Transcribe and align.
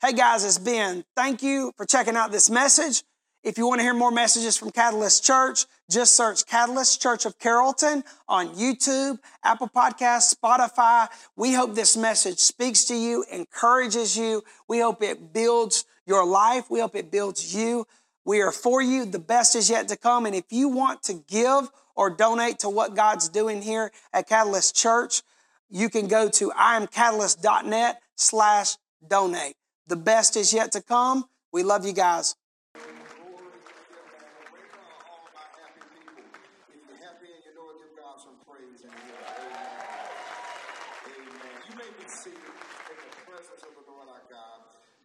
Hey 0.00 0.12
guys, 0.12 0.44
it's 0.44 0.58
Ben. 0.58 1.04
Thank 1.16 1.42
you 1.42 1.72
for 1.76 1.84
checking 1.84 2.14
out 2.14 2.30
this 2.30 2.48
message. 2.48 3.02
If 3.42 3.58
you 3.58 3.66
want 3.66 3.80
to 3.80 3.82
hear 3.82 3.94
more 3.94 4.12
messages 4.12 4.56
from 4.56 4.70
Catalyst 4.70 5.24
Church, 5.24 5.66
just 5.90 6.14
search 6.14 6.46
Catalyst 6.46 7.02
Church 7.02 7.26
of 7.26 7.36
Carrollton 7.40 8.04
on 8.28 8.50
YouTube, 8.50 9.18
Apple 9.42 9.68
Podcasts, 9.68 10.36
Spotify. 10.36 11.08
We 11.34 11.52
hope 11.52 11.74
this 11.74 11.96
message 11.96 12.38
speaks 12.38 12.84
to 12.84 12.94
you, 12.94 13.24
encourages 13.32 14.16
you. 14.16 14.44
We 14.68 14.78
hope 14.78 15.02
it 15.02 15.32
builds 15.32 15.84
your 16.06 16.24
life. 16.24 16.70
We 16.70 16.78
hope 16.78 16.94
it 16.94 17.10
builds 17.10 17.52
you. 17.52 17.84
We 18.24 18.40
are 18.40 18.52
for 18.52 18.80
you. 18.80 19.04
The 19.04 19.18
best 19.18 19.56
is 19.56 19.68
yet 19.68 19.88
to 19.88 19.96
come. 19.96 20.26
And 20.26 20.34
if 20.36 20.44
you 20.50 20.68
want 20.68 21.02
to 21.04 21.14
give 21.14 21.72
or 21.96 22.08
donate 22.08 22.60
to 22.60 22.68
what 22.68 22.94
God's 22.94 23.28
doing 23.28 23.62
here 23.62 23.90
at 24.12 24.28
Catalyst 24.28 24.76
Church, 24.76 25.22
you 25.68 25.90
can 25.90 26.06
go 26.06 26.28
to 26.28 26.50
imcatalyst.net 26.50 28.00
slash 28.14 28.76
donate. 29.04 29.56
The 29.88 29.96
best 29.96 30.36
is 30.36 30.52
yet 30.52 30.72
to 30.72 30.82
come. 30.82 31.24
We 31.50 31.62
love 31.62 31.86
you 31.86 31.94
guys. 31.96 32.36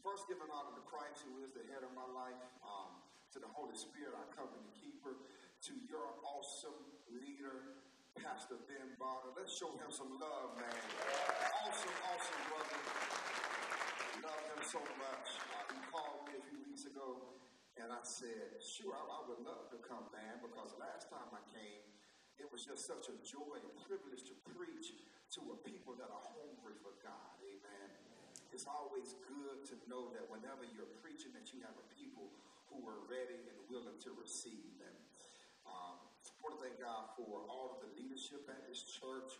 First, 0.04 0.28
honor 0.52 0.76
to 0.76 0.84
Christ, 0.84 1.24
who 1.24 1.40
is 1.48 1.56
the 1.56 1.64
head 1.72 1.82
of 1.88 1.96
my 1.96 2.04
life, 2.12 2.36
um, 2.62 2.92
to 3.32 3.40
the 3.40 3.48
Holy 3.48 3.74
Spirit, 3.74 4.12
our 4.14 4.28
covenant 4.36 4.68
keeper, 4.76 5.16
to 5.64 5.74
your 5.88 6.20
awesome 6.28 6.76
leader, 7.08 7.80
Pastor 8.20 8.60
Ben 8.68 9.00
Barter. 9.00 9.32
Let's 9.32 9.56
show 9.56 9.72
him 9.80 9.88
some 9.90 10.20
love, 10.20 10.60
man. 10.60 10.76
Awesome, 11.66 11.98
awesome 12.04 12.42
brother. 12.52 13.53
Love 14.24 14.40
him 14.56 14.64
so 14.64 14.80
much. 15.04 15.28
He 15.68 15.76
called 15.92 16.24
me 16.32 16.40
a 16.40 16.44
few 16.48 16.64
weeks 16.64 16.88
ago, 16.88 17.36
and 17.76 17.92
I 17.92 18.00
said, 18.08 18.56
sure, 18.64 18.96
I, 18.96 19.04
I 19.04 19.20
would 19.28 19.44
love 19.44 19.68
to 19.76 19.80
come, 19.84 20.08
man, 20.16 20.40
because 20.40 20.72
last 20.80 21.12
time 21.12 21.28
I 21.36 21.44
came, 21.52 21.84
it 22.40 22.48
was 22.48 22.64
just 22.64 22.88
such 22.88 23.12
a 23.12 23.16
joy 23.20 23.60
and 23.60 23.68
privilege 23.84 24.24
to 24.32 24.36
preach 24.48 24.96
to 25.36 25.40
a 25.52 25.58
people 25.68 26.00
that 26.00 26.08
are 26.08 26.24
hungry 26.40 26.80
for 26.80 26.96
God. 27.04 27.36
Amen. 27.44 27.90
It's 28.56 28.64
always 28.64 29.20
good 29.28 29.68
to 29.68 29.76
know 29.92 30.16
that 30.16 30.24
whenever 30.32 30.64
you're 30.72 30.88
preaching, 31.04 31.36
that 31.36 31.52
you 31.52 31.60
have 31.68 31.76
a 31.76 31.88
people 31.92 32.32
who 32.72 32.80
are 32.88 33.04
ready 33.12 33.44
and 33.44 33.60
willing 33.68 34.00
to 34.08 34.16
receive 34.16 34.72
them. 34.80 34.98
Um, 35.68 36.00
I 36.00 36.38
want 36.40 36.56
to 36.56 36.62
thank 36.64 36.80
God 36.80 37.12
for 37.20 37.44
all 37.52 37.76
of 37.76 37.84
the 37.84 37.92
leadership 38.00 38.48
at 38.48 38.64
this 38.72 38.88
church. 38.88 39.36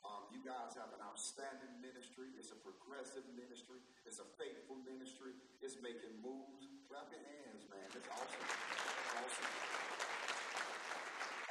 Um, 0.00 0.24
you 0.32 0.40
guys 0.40 0.72
have 0.80 0.88
an 0.96 1.02
outstanding 1.04 1.70
ministry. 1.84 2.32
It's 2.40 2.52
a 2.52 2.58
progressive 2.60 3.24
ministry. 3.36 3.80
It's 4.08 4.20
a 4.20 4.28
faithful 4.40 4.80
ministry. 4.82 5.36
It's 5.60 5.76
making 5.84 6.16
moves. 6.24 6.68
Clap 6.88 7.12
your 7.12 7.20
hands, 7.20 7.68
man. 7.68 7.84
It's 7.92 8.08
awesome. 8.08 8.46
It's 8.48 9.12
awesome. 9.20 9.52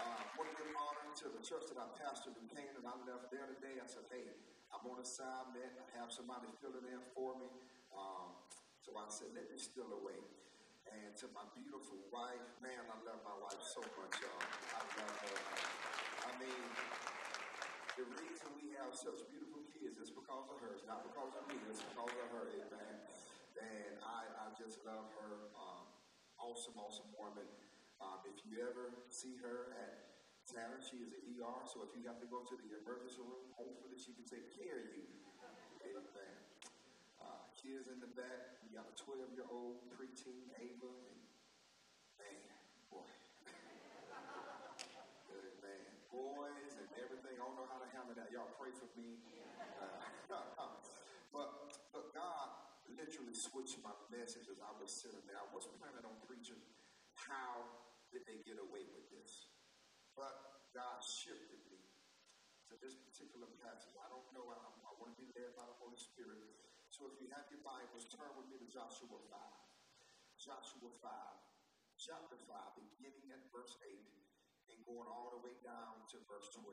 Uh, 0.02 0.22
want 0.34 0.50
to 0.50 0.56
give 0.58 0.72
honor 0.74 1.12
to 1.14 1.28
the 1.30 1.42
church 1.46 1.70
that 1.70 1.78
I 1.78 1.88
pastored 2.00 2.36
in 2.42 2.48
Canaan. 2.50 2.84
I 2.88 2.96
left 3.06 3.30
there 3.30 3.46
today. 3.46 3.78
I 3.78 3.88
said, 3.88 4.10
hey, 4.10 4.26
I'm 4.74 4.82
on 4.90 4.98
assignment. 4.98 5.70
I 5.78 5.88
have 6.02 6.10
somebody 6.10 6.50
filling 6.58 6.90
in 6.90 7.02
for 7.14 7.38
me. 7.38 7.50
Um, 7.94 8.34
so 8.82 8.98
I 8.98 9.06
said, 9.14 9.30
let 9.38 9.46
me 9.52 9.62
steal 9.62 9.92
away. 9.94 10.18
And 10.90 11.14
to 11.22 11.30
my 11.38 11.46
beautiful 11.54 12.02
wife, 12.10 12.50
man, 12.66 12.82
I 12.90 12.98
love 13.06 13.22
my 13.22 13.38
wife 13.38 13.62
so 13.62 13.86
much, 14.00 14.18
y'all. 14.18 14.42
I 14.74 14.82
love 14.98 15.18
her. 15.22 15.38
I 16.26 16.32
mean, 16.42 16.66
the 18.00 18.08
reason 18.16 18.48
we 18.56 18.72
have 18.80 18.96
such 18.96 19.20
beautiful 19.28 19.60
kids 19.76 20.00
is 20.00 20.08
because 20.08 20.48
of 20.48 20.58
her. 20.64 20.72
It's 20.72 20.88
not 20.88 21.04
because 21.04 21.36
of 21.36 21.44
me. 21.52 21.60
It's 21.68 21.84
because 21.84 22.16
of 22.16 22.28
her, 22.32 22.48
amen. 22.48 22.96
And 23.60 23.94
I, 24.00 24.24
I 24.40 24.46
just 24.56 24.80
love 24.88 25.12
her. 25.20 25.52
Um, 25.60 25.84
awesome, 26.40 26.80
awesome 26.80 27.12
woman. 27.20 27.48
Um, 28.00 28.24
if 28.24 28.40
you 28.48 28.64
ever 28.64 28.96
see 29.12 29.36
her 29.44 29.76
at 29.76 30.16
Tanner, 30.48 30.80
she 30.80 31.04
is 31.04 31.12
an 31.12 31.22
ER, 31.28 31.62
so 31.68 31.84
if 31.84 31.92
you 31.94 32.08
have 32.08 32.24
to 32.24 32.30
go 32.32 32.48
to 32.48 32.56
the 32.56 32.80
emergency 32.80 33.20
room, 33.20 33.52
hopefully 33.52 34.00
she 34.00 34.16
can 34.16 34.24
take 34.24 34.48
care 34.56 34.80
of 34.80 34.90
you. 34.96 35.04
Amen 35.84 36.40
kids 37.60 37.92
in 37.92 38.00
the 38.00 38.08
back. 38.16 38.56
We 38.64 38.72
got 38.72 38.88
a 38.88 38.96
12 38.96 39.36
year 39.36 39.44
old 39.52 39.84
preteen, 39.92 40.48
Ava, 40.58 40.90
and 40.90 41.22
man, 42.16 42.40
boy. 42.88 43.04
Good 45.28 45.54
man. 45.60 45.92
Boys 46.08 46.74
and 46.80 46.88
everything. 46.98 47.36
I 47.36 47.44
don't 47.44 47.60
know 47.60 47.68
how 47.68 47.84
to 47.84 47.90
handle 47.92 48.09
that. 48.20 48.36
Y'all 48.36 48.52
pray 48.60 48.76
for 48.76 48.92
me. 49.00 49.16
Uh, 49.80 50.68
but, 51.36 51.72
but 51.96 52.12
God 52.12 52.48
literally 52.92 53.32
switched 53.32 53.80
my 53.80 53.96
message 54.12 54.52
as 54.52 54.60
I 54.60 54.76
was 54.76 54.92
sitting 54.92 55.24
there. 55.24 55.40
I 55.40 55.48
was 55.56 55.72
planning 55.80 56.04
on 56.04 56.20
preaching 56.28 56.60
how 57.16 57.64
did 58.12 58.28
they 58.28 58.44
get 58.44 58.60
away 58.60 58.84
with 58.92 59.08
this? 59.08 59.56
But 60.20 60.36
God 60.76 61.00
shifted 61.00 61.64
me 61.72 61.80
to 62.68 62.76
this 62.84 63.00
particular 63.00 63.48
passage. 63.64 63.96
I 63.96 64.12
don't 64.12 64.28
know. 64.36 64.52
I, 64.52 64.60
I 64.60 64.92
want 65.00 65.16
to 65.16 65.18
be 65.20 65.32
led 65.40 65.56
by 65.56 65.64
the 65.64 65.78
Holy 65.80 65.96
Spirit. 65.96 66.44
So 66.92 67.08
if 67.08 67.16
you 67.24 67.32
have 67.32 67.48
your 67.48 67.64
Bibles, 67.64 68.12
turn 68.12 68.28
with 68.36 68.52
me 68.52 68.60
to 68.60 68.68
Joshua 68.68 69.16
5. 69.16 69.40
Joshua 70.36 70.92
5, 71.04 71.08
chapter 72.00 72.36
5, 72.36 72.48
beginning 72.80 73.32
at 73.32 73.44
verse 73.52 73.76
8 73.84 73.92
and 74.72 74.80
going 74.88 75.08
all 75.08 75.36
the 75.36 75.42
way 75.44 75.56
down 75.64 76.00
to 76.12 76.20
verse 76.28 76.48
12. 76.56 76.68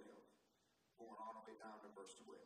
Going 0.97 1.21
all 1.21 1.37
the 1.37 1.45
way 1.45 1.57
down 1.61 1.77
to 1.85 1.89
verse 1.93 2.17
12. 2.25 2.41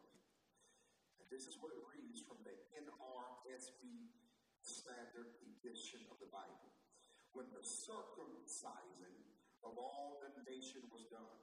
And 1.23 1.27
this 1.31 1.47
is 1.47 1.59
what 1.63 1.71
it 1.71 1.83
reads 1.87 2.19
from 2.27 2.43
the 2.43 2.55
NRSV 2.75 3.83
Standard 4.59 5.39
Edition 5.39 6.03
of 6.11 6.19
the 6.19 6.31
Bible. 6.35 6.75
When 7.31 7.47
the 7.55 7.63
circumcising 7.63 9.23
of 9.63 9.79
all 9.79 10.19
the 10.19 10.35
nation 10.51 10.83
was 10.91 11.07
done, 11.07 11.39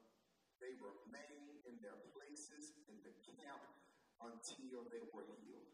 they 0.59 0.75
remained 0.75 1.63
in 1.63 1.79
their 1.79 1.95
places 2.11 2.75
in 2.91 2.99
the 3.07 3.15
camp 3.23 3.63
until 4.19 4.83
they 4.91 5.05
were 5.15 5.29
healed. 5.39 5.71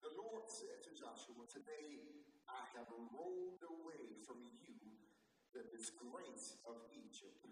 The 0.00 0.16
Lord 0.16 0.48
said 0.48 0.80
to 0.88 0.92
Joshua, 0.96 1.44
Today 1.50 2.00
I 2.48 2.62
have 2.78 2.88
rolled 3.12 3.60
away 3.64 4.16
from 4.24 4.40
you 4.64 4.80
the 5.52 5.66
disgrace 5.70 6.56
of 6.64 6.80
Egypt. 6.94 7.44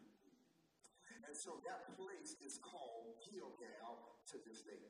And 1.27 1.35
so 1.39 1.63
that 1.65 1.89
place 1.97 2.37
is 2.43 2.59
called 2.59 3.17
Gilgal 3.25 4.21
to 4.31 4.37
this 4.45 4.63
day. 4.67 4.85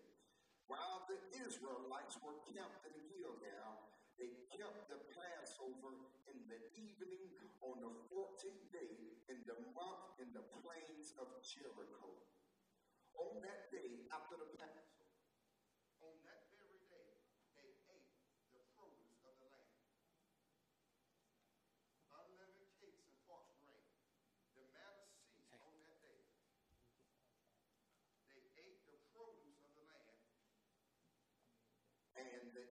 While 0.66 1.04
the 1.06 1.20
Israelites 1.44 2.16
were 2.25 2.38
camped 2.48 2.88
in 2.88 2.97
Gilgal, 3.12 3.93
they 4.16 4.32
kept 4.53 4.88
the 4.88 5.00
Passover 5.12 5.93
in 6.28 6.38
the 6.48 6.60
evening 6.76 7.32
on 7.60 7.78
the 7.81 7.93
14th 8.10 8.66
day 8.72 9.22
in 9.31 9.41
the 9.48 9.59
month 9.76 10.19
in 10.20 10.28
the 10.34 10.44
plains 10.60 11.15
of 11.20 11.28
Jericho. 11.44 12.10
On 13.16 13.41
that 13.44 13.69
day 13.70 14.09
after 14.10 14.37
the 14.41 14.50
Passover, 14.56 14.91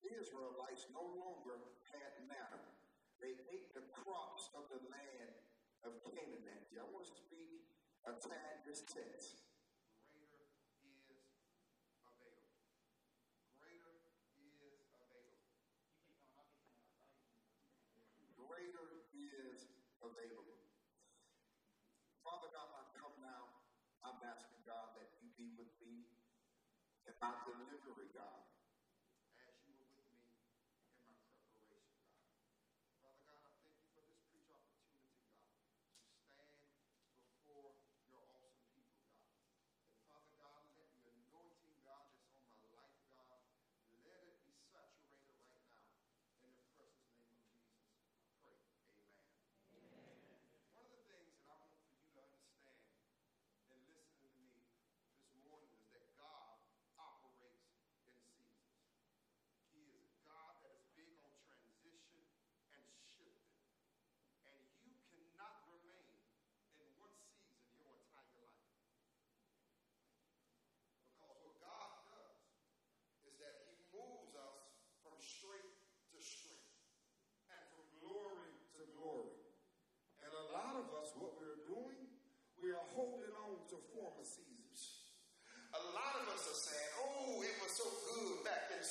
Israelites 0.05 0.85
no 0.93 1.01
longer 1.01 1.57
had 1.89 2.13
manna. 2.29 2.61
They 3.17 3.37
ate 3.49 3.73
the 3.73 3.85
crops 3.89 4.49
of 4.53 4.69
the 4.69 4.81
land 4.89 5.33
of 5.81 5.97
Canaan. 6.05 6.61
I 6.77 6.85
want 6.89 7.09
to 7.09 7.17
speak 7.17 7.65
a 8.05 8.13
tad 8.17 8.65
this 8.65 8.85
text. 8.85 9.41
Greater 10.13 10.45
is 10.85 11.09
available. 12.05 12.53
Greater 13.57 13.93
is 14.37 14.81
available. 14.93 15.45
Greater 18.37 18.87
is 19.13 19.69
available 20.01 20.61
father 22.31 22.47
God, 22.55 22.71
I 22.71 22.87
come 22.95 23.17
now. 23.19 23.43
I'm 24.07 24.17
asking 24.23 24.63
God 24.63 24.95
that 24.95 25.11
you 25.19 25.27
be 25.35 25.51
with 25.59 25.69
me 25.83 26.07
and 27.05 27.13
my 27.19 27.35
delivery, 27.43 28.07
God. 28.15 28.41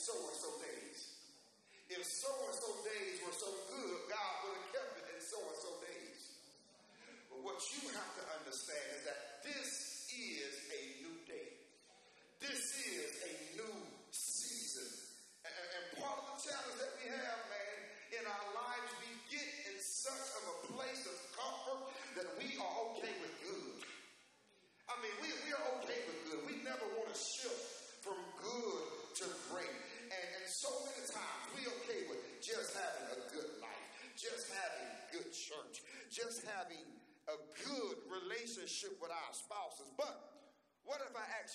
so 0.00 0.16
and 0.16 0.38
so 0.40 0.50
days. 0.64 0.98
If 1.92 2.00
so 2.00 2.32
and 2.32 2.56
so 2.56 2.70
days 2.88 3.20
were 3.20 3.36
so 3.36 3.50
good, 3.68 3.96
God 4.08 4.32
would 4.48 4.56
have 4.56 4.68
kept 4.72 4.92
it 4.96 5.06
in 5.12 5.20
so 5.20 5.36
and 5.44 5.58
so 5.60 5.70
days. 5.84 6.20
But 7.28 7.44
what 7.44 7.60
you 7.76 7.92
have 7.92 8.12
to 8.16 8.24
understand 8.40 8.86
is 8.96 9.02
that 9.04 9.44
this 9.44 9.68
is 10.08 10.52
a 10.72 10.99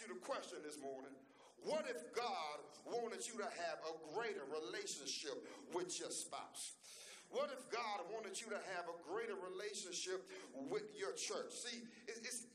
you 0.02 0.08
the 0.12 0.20
question 0.20 0.60
this 0.64 0.80
morning 0.82 1.14
what 1.66 1.90
if 1.90 2.14
God 2.14 2.62
wanted 2.86 3.26
you 3.26 3.42
to 3.42 3.50
have 3.66 3.82
a 3.90 3.94
greater 4.14 4.46
relationship 4.54 5.34
with 5.74 6.00
your 6.00 6.12
spouse? 6.12 6.78
What 7.32 7.50
if 7.50 7.66
God 7.74 8.06
wanted 8.14 8.40
you 8.40 8.48
to 8.54 8.62
have 8.78 8.86
a 8.86 8.96
greater 9.02 9.34
relationship 9.34 10.30
with 10.54 10.94
your 10.94 11.12
church? 11.18 11.50
See, 11.50 11.82
it's, 12.08 12.46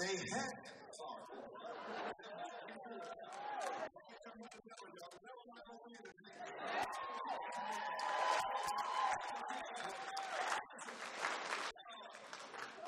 they 0.00 0.16
had. 0.32 0.56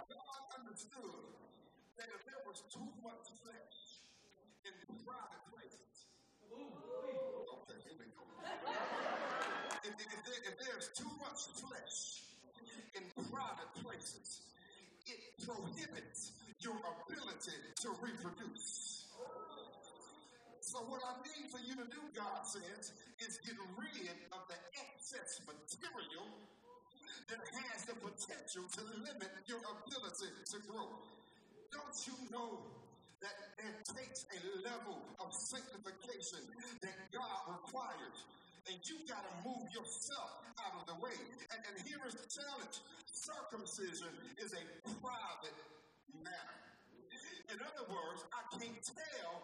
God 0.09 0.43
understood 0.57 1.29
that 1.99 2.09
if 2.09 2.25
there 2.25 2.41
was 2.49 2.65
too 2.73 2.89
much 3.05 3.29
flesh 3.45 4.01
in 4.65 4.73
private 5.05 5.45
places, 5.53 6.09
okay, 6.49 7.77
here 7.85 7.97
we 8.01 8.09
go. 8.17 8.25
If, 9.85 9.97
there, 10.01 10.41
if 10.49 10.57
there's 10.65 10.89
too 10.97 11.13
much 11.21 11.45
flesh 11.61 12.25
in 12.97 13.05
private 13.29 13.73
places, 13.85 14.41
it 15.07 15.45
prohibits 15.45 16.42
your 16.63 16.79
ability 16.79 17.59
to 17.83 17.89
reproduce. 17.99 19.11
So 20.63 20.79
what 20.87 21.03
I 21.03 21.19
need 21.27 21.51
for 21.51 21.59
you 21.59 21.75
to 21.75 21.87
do, 21.91 22.01
God 22.15 22.47
says, 22.47 22.95
is 23.19 23.43
get 23.43 23.59
rid 23.75 24.15
of 24.31 24.43
the 24.47 24.59
excess 24.79 25.43
material 25.43 26.25
that 27.27 27.43
has 27.43 27.83
the 27.85 27.99
potential 27.99 28.63
to 28.79 28.83
limit 29.03 29.33
your 29.51 29.59
ability 29.59 30.31
to 30.55 30.57
grow. 30.71 30.87
Don't 31.75 31.99
you 32.07 32.15
know 32.31 32.63
that 33.21 33.37
it 33.59 33.77
takes 33.91 34.25
a 34.31 34.39
level 34.63 35.03
of 35.19 35.35
sanctification 35.35 36.47
that 36.79 36.99
God 37.11 37.59
requires? 37.59 38.19
And 38.71 38.79
you 38.87 39.03
got 39.11 39.27
to 39.27 39.35
move 39.43 39.67
yourself 39.75 40.47
out 40.63 40.79
of 40.79 40.87
the 40.87 40.97
way. 41.03 41.19
And, 41.51 41.61
and 41.67 41.75
here 41.83 41.99
is 42.07 42.15
the 42.15 42.29
challenge 42.31 42.79
circumcision 43.11 44.15
is 44.39 44.55
a 44.55 44.63
private 45.03 45.59
In 46.25 47.59
other 47.61 47.87
words, 47.91 48.25
I 48.33 48.43
can't 48.57 48.81
tell 48.81 49.35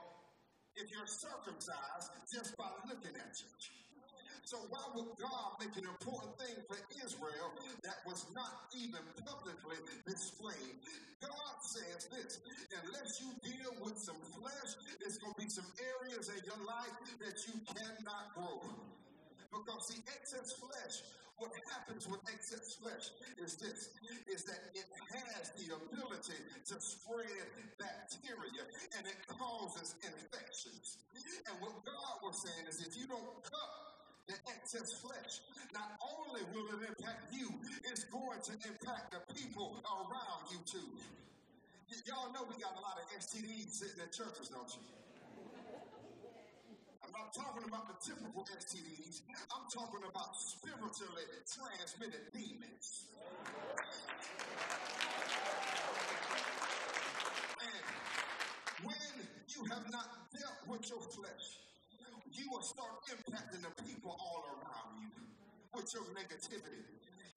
if 0.76 0.90
you're 0.90 1.06
circumcised 1.06 2.08
just 2.32 2.56
by 2.56 2.70
looking 2.86 3.16
at 3.18 3.34
you. 3.36 3.50
So 4.48 4.56
why 4.72 4.80
would 4.96 5.12
God 5.20 5.60
make 5.60 5.76
an 5.76 5.84
important 5.84 6.32
thing 6.40 6.56
for 6.64 6.80
Israel 7.04 7.52
that 7.84 8.00
was 8.08 8.24
not 8.32 8.72
even 8.72 9.04
publicly 9.20 9.76
displayed? 10.08 10.80
God 11.20 11.54
says 11.60 12.08
this, 12.08 12.40
unless 12.80 13.20
you 13.20 13.28
deal 13.44 13.76
with 13.84 13.98
some 13.98 14.16
flesh, 14.40 14.72
there's 15.00 15.18
going 15.18 15.34
to 15.36 15.40
be 15.44 15.50
some 15.52 15.68
areas 15.76 16.32
in 16.32 16.40
your 16.48 16.64
life 16.64 16.96
that 17.20 17.36
you 17.44 17.60
cannot 17.76 18.32
grow. 18.32 18.64
Because 19.48 19.84
the 19.88 20.00
excess 20.12 20.48
flesh, 20.60 20.94
what 21.38 21.52
happens 21.72 22.04
with 22.10 22.20
excess 22.28 22.76
flesh 22.82 23.14
is 23.40 23.56
this, 23.56 23.94
is 24.28 24.42
that 24.44 24.60
it 24.74 24.88
has 25.14 25.54
the 25.56 25.72
ability 25.72 26.40
to 26.66 26.76
spread 26.76 27.46
bacteria 27.78 28.62
and 28.98 29.06
it 29.06 29.20
causes 29.26 29.94
infections. 30.04 30.98
And 31.48 31.56
what 31.62 31.78
God 31.86 32.14
was 32.22 32.36
saying 32.44 32.66
is 32.68 32.82
if 32.84 32.92
you 32.98 33.06
don't 33.08 33.40
cut 33.40 33.72
the 34.28 34.36
excess 34.52 34.88
flesh, 35.00 35.40
not 35.72 35.96
only 36.04 36.44
will 36.52 36.68
it 36.76 36.92
impact 36.92 37.32
you, 37.32 37.48
it's 37.88 38.04
going 38.12 38.40
to 38.44 38.52
impact 38.68 39.16
the 39.16 39.22
people 39.32 39.80
around 39.88 40.42
you 40.52 40.60
too. 40.68 40.90
Y- 41.88 42.04
y'all 42.04 42.28
know 42.36 42.44
we 42.44 42.60
got 42.60 42.76
a 42.76 42.82
lot 42.84 43.00
of 43.00 43.06
STDs 43.16 43.72
sitting 43.72 44.04
in 44.04 44.10
churches, 44.12 44.52
don't 44.52 44.68
you? 44.76 45.07
I'm 47.08 47.24
not 47.24 47.32
talking 47.32 47.64
about 47.64 47.88
the 47.88 47.96
typical 48.04 48.44
STDs. 48.44 49.24
I'm 49.48 49.64
talking 49.72 50.04
about 50.04 50.36
spiritually 50.36 51.24
transmitted 51.48 52.20
demons. 52.36 53.08
And 57.64 57.84
when 58.84 59.14
you 59.48 59.64
have 59.72 59.88
not 59.88 60.28
dealt 60.36 60.60
with 60.68 60.84
your 60.90 61.00
flesh, 61.00 61.64
you 62.28 62.44
will 62.52 62.60
start 62.60 62.92
impacting 63.08 63.64
the 63.64 63.72
people 63.88 64.12
all 64.12 64.44
around 64.52 65.00
you 65.00 65.08
with 65.72 65.88
your 65.94 66.04
negativity. 66.12 66.84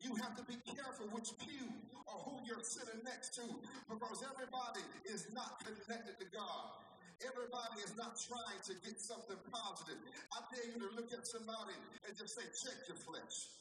You 0.01 0.15
have 0.19 0.35
to 0.35 0.43
be 0.43 0.59
careful 0.67 1.07
which 1.15 1.31
pew 1.39 1.71
or 2.11 2.19
who 2.27 2.43
you're 2.43 2.63
sitting 2.63 2.99
next 3.05 3.35
to 3.35 3.47
because 3.87 4.19
everybody 4.35 4.83
is 5.05 5.31
not 5.31 5.63
connected 5.63 6.19
to 6.19 6.25
God. 6.35 6.90
Everybody 7.21 7.85
is 7.85 7.93
not 7.97 8.17
trying 8.17 8.61
to 8.65 8.73
get 8.81 8.97
something 8.97 9.37
positive. 9.53 10.01
I 10.33 10.41
dare 10.49 10.65
you 10.73 10.81
to 10.81 10.91
look 10.97 11.13
at 11.13 11.21
somebody 11.29 11.77
and 12.05 12.11
just 12.17 12.33
say, 12.33 12.45
check 12.49 12.77
your 12.89 12.97
flesh. 12.97 13.53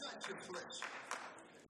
Check 0.00 0.18
your 0.28 0.40
flesh. 0.44 0.84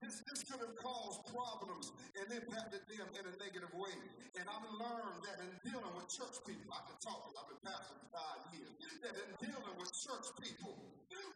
This, 0.03 0.21
this 0.27 0.43
could 0.43 0.59
have 0.59 0.75
caused 0.75 1.23
problems 1.31 1.95
and 2.19 2.27
impacted 2.29 2.83
them 2.91 3.07
in 3.15 3.23
a 3.25 3.33
negative 3.39 3.71
way. 3.73 3.95
And 4.35 4.43
I've 4.43 4.67
learned 4.75 5.23
that 5.23 5.39
in 5.39 5.49
dealing 5.63 5.93
with 5.95 6.11
church 6.11 6.35
people, 6.43 6.67
I 6.75 6.83
can 6.83 6.99
talk, 6.99 7.31
I've 7.31 7.47
been 7.47 7.63
pastor 7.63 7.95
for 7.95 8.09
five 8.11 8.41
years, 8.51 8.75
that 9.01 9.15
in 9.15 9.31
dealing 9.39 9.75
with 9.79 9.89
church 9.95 10.27
people, 10.37 10.75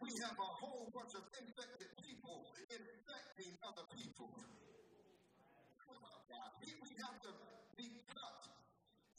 we 0.04 0.12
have 0.22 0.36
a 0.36 0.50
whole 0.60 0.92
bunch 0.92 1.16
of 1.16 1.24
infected 1.40 1.88
people 2.04 2.46
infecting 2.70 3.52
other 3.64 3.84
people. 3.96 4.30
We, 6.60 6.68
we 6.84 6.90
have 7.00 7.16
to 7.24 7.32
be 7.76 7.88
cut 8.12 8.59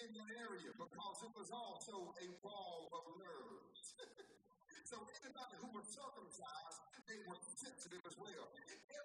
in 0.01 0.17
that 0.17 0.34
area 0.34 0.74
because 0.74 1.17
it 1.22 1.34
was 1.38 1.50
also 1.53 2.10
a 2.17 2.27
wall 2.41 2.89
of 2.89 3.03
nerves. 3.22 3.93
so 4.89 4.98
anybody 5.22 5.55
who 5.62 5.70
was 5.77 5.86
circumcised, 5.93 6.79
they 7.05 7.22
were 7.29 7.38
sensitive 7.38 8.01
as 8.10 8.17
well. 8.17 8.50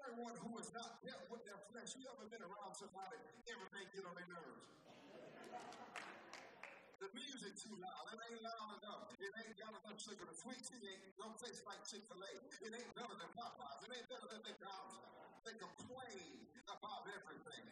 Everyone 0.00 0.32
who 0.40 0.56
has 0.56 0.72
not 0.72 0.96
dealt 1.04 1.28
with 1.28 1.44
their 1.44 1.60
flesh, 1.68 1.92
you 2.00 2.08
ever 2.08 2.24
been 2.32 2.40
around 2.40 2.72
somebody, 2.80 3.20
everything 3.44 3.84
get 3.92 4.08
on 4.08 4.14
their 4.16 4.30
nerves. 4.32 4.66
The 6.96 7.12
music 7.12 7.52
too 7.60 7.76
loud. 7.76 8.04
It 8.08 8.16
ain't 8.16 8.40
loud 8.40 8.80
enough. 8.80 9.12
It 9.20 9.32
ain't 9.36 9.56
got 9.60 9.76
enough 9.76 10.00
sugar. 10.00 10.24
The 10.24 10.32
sweet 10.32 10.64
tea 10.64 10.80
ain't 10.80 11.04
don't 11.20 11.36
taste 11.36 11.60
like 11.68 11.84
Chick-fil-A. 11.84 12.32
It 12.64 12.72
ain't 12.72 12.92
better 12.96 13.12
than 13.12 13.30
Popeyes. 13.36 13.84
It 13.84 13.90
ain't 13.92 14.08
better 14.08 14.28
than 14.32 14.40
McDonald's. 14.40 14.96
They 15.44 15.54
complain 15.60 16.40
about 16.72 17.04
everything. 17.12 17.68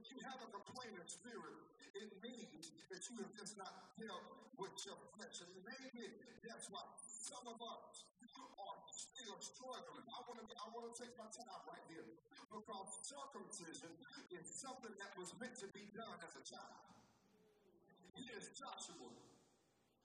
If 0.00 0.08
you 0.08 0.18
have 0.24 0.40
a 0.40 0.48
complaining 0.48 1.04
spirit, 1.04 1.60
it 1.92 2.08
means 2.24 2.72
that 2.88 3.04
you 3.04 3.20
have 3.20 3.32
just 3.36 3.60
not 3.60 3.92
dealt 4.00 4.24
with 4.56 4.72
your 4.88 4.96
flesh. 5.12 5.44
And 5.44 5.52
maybe 5.60 6.08
that's 6.40 6.72
why 6.72 6.80
some 7.04 7.44
of 7.44 7.60
us 7.60 8.08
are 8.24 8.80
still 8.88 9.36
struggling. 9.44 10.08
I 10.08 10.20
want 10.24 10.40
to 10.40 10.46
I 10.56 10.66
want 10.72 10.88
to 10.88 10.94
take 10.96 11.12
my 11.20 11.28
time 11.28 11.62
right 11.68 11.84
here 11.92 12.08
because 12.48 12.88
circumcision 13.04 13.92
is 14.32 14.44
something 14.48 14.94
that 15.04 15.12
was 15.20 15.36
meant 15.36 15.52
to 15.60 15.68
be 15.76 15.84
done 15.92 16.16
as 16.24 16.32
a 16.32 16.44
child. 16.48 16.80
Here's 18.16 18.48
Joshua. 18.56 19.12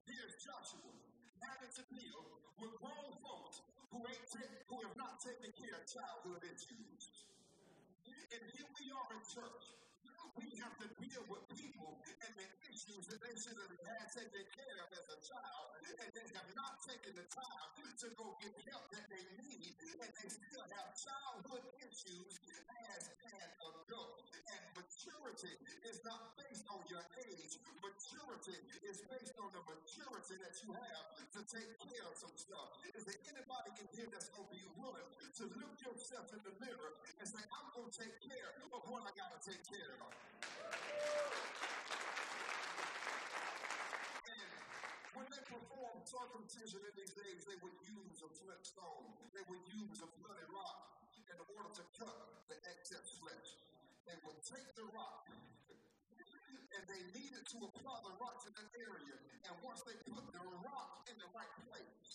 Here's 0.03 0.35
Joshua 0.43 0.91
having 1.39 1.71
to 1.71 1.83
deal 1.87 2.19
with 2.59 2.73
grown 2.83 3.11
folks 3.23 3.63
who 3.95 4.03
ain't 4.03 4.27
ta- 4.27 4.59
who 4.67 4.77
have 4.83 4.95
not 4.99 5.23
taken 5.23 5.55
care 5.55 5.75
of 5.79 5.83
childhood 5.87 6.43
issues. 6.51 7.03
And 8.05 8.43
here 8.51 8.69
we 8.75 8.85
are 8.91 9.07
in 9.15 9.21
church 9.23 9.65
We 10.37 10.59
have 10.59 10.77
to 10.79 10.87
deal 11.01 11.23
with 11.29 11.44
people 11.55 11.95
and 12.03 12.31
the 12.35 12.47
issues 12.67 13.03
that 13.07 13.19
they 13.23 13.35
should 13.39 13.55
have 13.55 13.71
had 13.71 14.07
taken 14.11 14.43
care 14.51 14.77
of 14.83 14.89
as 14.91 15.07
a 15.07 15.19
child, 15.23 15.67
and 15.87 16.11
they 16.11 16.27
have 16.35 16.51
not 16.53 16.83
taken 16.83 17.15
the 17.15 17.27
time 17.31 17.71
to 17.95 18.07
go 18.19 18.35
get 18.43 18.51
help 18.67 18.85
that 18.91 19.07
they 19.07 19.23
need, 19.39 19.71
and 19.95 20.11
they 20.11 20.27
still 20.27 20.67
have 20.67 20.91
childhood 20.99 21.63
issues 21.79 22.43
as 22.91 23.07
an 23.07 23.39
adult. 23.63 24.19
And 24.45 24.61
maturity 24.75 25.55
is 25.87 26.03
not 26.03 26.35
based 26.35 26.67
on 26.67 26.83
your 26.91 27.01
age. 27.23 27.55
Maturity 27.79 28.59
is 28.83 28.99
based 29.07 29.37
on 29.39 29.49
the 29.55 29.63
maturity 29.63 30.35
that 30.43 30.55
you 30.59 30.69
have 30.75 31.07
to 31.33 31.41
take 31.47 31.71
care 31.81 32.05
of 32.05 32.15
some 32.19 32.35
stuff. 32.35 32.75
Is 32.93 33.07
there 33.07 33.19
anybody 33.31 33.71
in 33.79 33.87
here 33.95 34.09
that's 34.11 34.29
going 34.35 34.45
to 34.45 34.53
be 34.53 34.63
willing 34.75 35.09
to 35.39 35.43
look 35.55 35.75
yourself 35.79 36.27
in 36.35 36.41
the 36.43 36.53
mirror 36.59 36.91
and 37.17 37.25
say, 37.25 37.41
I'm 37.41 37.67
going 37.73 37.89
to 37.89 37.95
take 37.95 38.15
care 38.27 38.51
of 38.75 38.81
what 38.91 39.01
I 39.07 39.11
got 39.15 39.31
to 39.33 39.41
take 39.41 39.63
care 39.65 39.95
of? 40.03 41.44
When 45.15 45.27
they 45.31 45.43
performed 45.47 46.03
circumcision 46.03 46.83
in 46.83 46.93
these 46.99 47.15
days, 47.15 47.41
they 47.47 47.55
would 47.63 47.77
use 47.87 48.19
a 48.19 48.29
flint 48.35 48.63
stone. 48.67 49.07
They 49.31 49.45
would 49.47 49.63
use 49.71 50.03
a 50.03 50.09
bloody 50.19 50.47
rock 50.51 51.07
in 51.31 51.37
order 51.39 51.71
to 51.79 51.83
cut 51.95 52.17
the 52.51 52.57
excess 52.67 53.15
flesh. 53.23 53.49
They 54.05 54.17
would 54.27 54.39
take 54.43 54.69
the 54.75 54.85
rock 54.91 55.25
and 56.75 56.83
they 56.91 57.01
needed 57.15 57.47
to 57.55 57.57
apply 57.63 57.97
the 58.03 58.13
rock 58.19 58.43
to 58.43 58.49
that 58.59 58.69
area. 58.75 59.15
And 59.47 59.55
once 59.63 59.81
they 59.87 59.95
put 60.11 60.27
the 60.35 60.43
rock 60.67 61.07
in 61.07 61.15
the 61.15 61.29
right 61.31 61.53
place, 61.63 62.11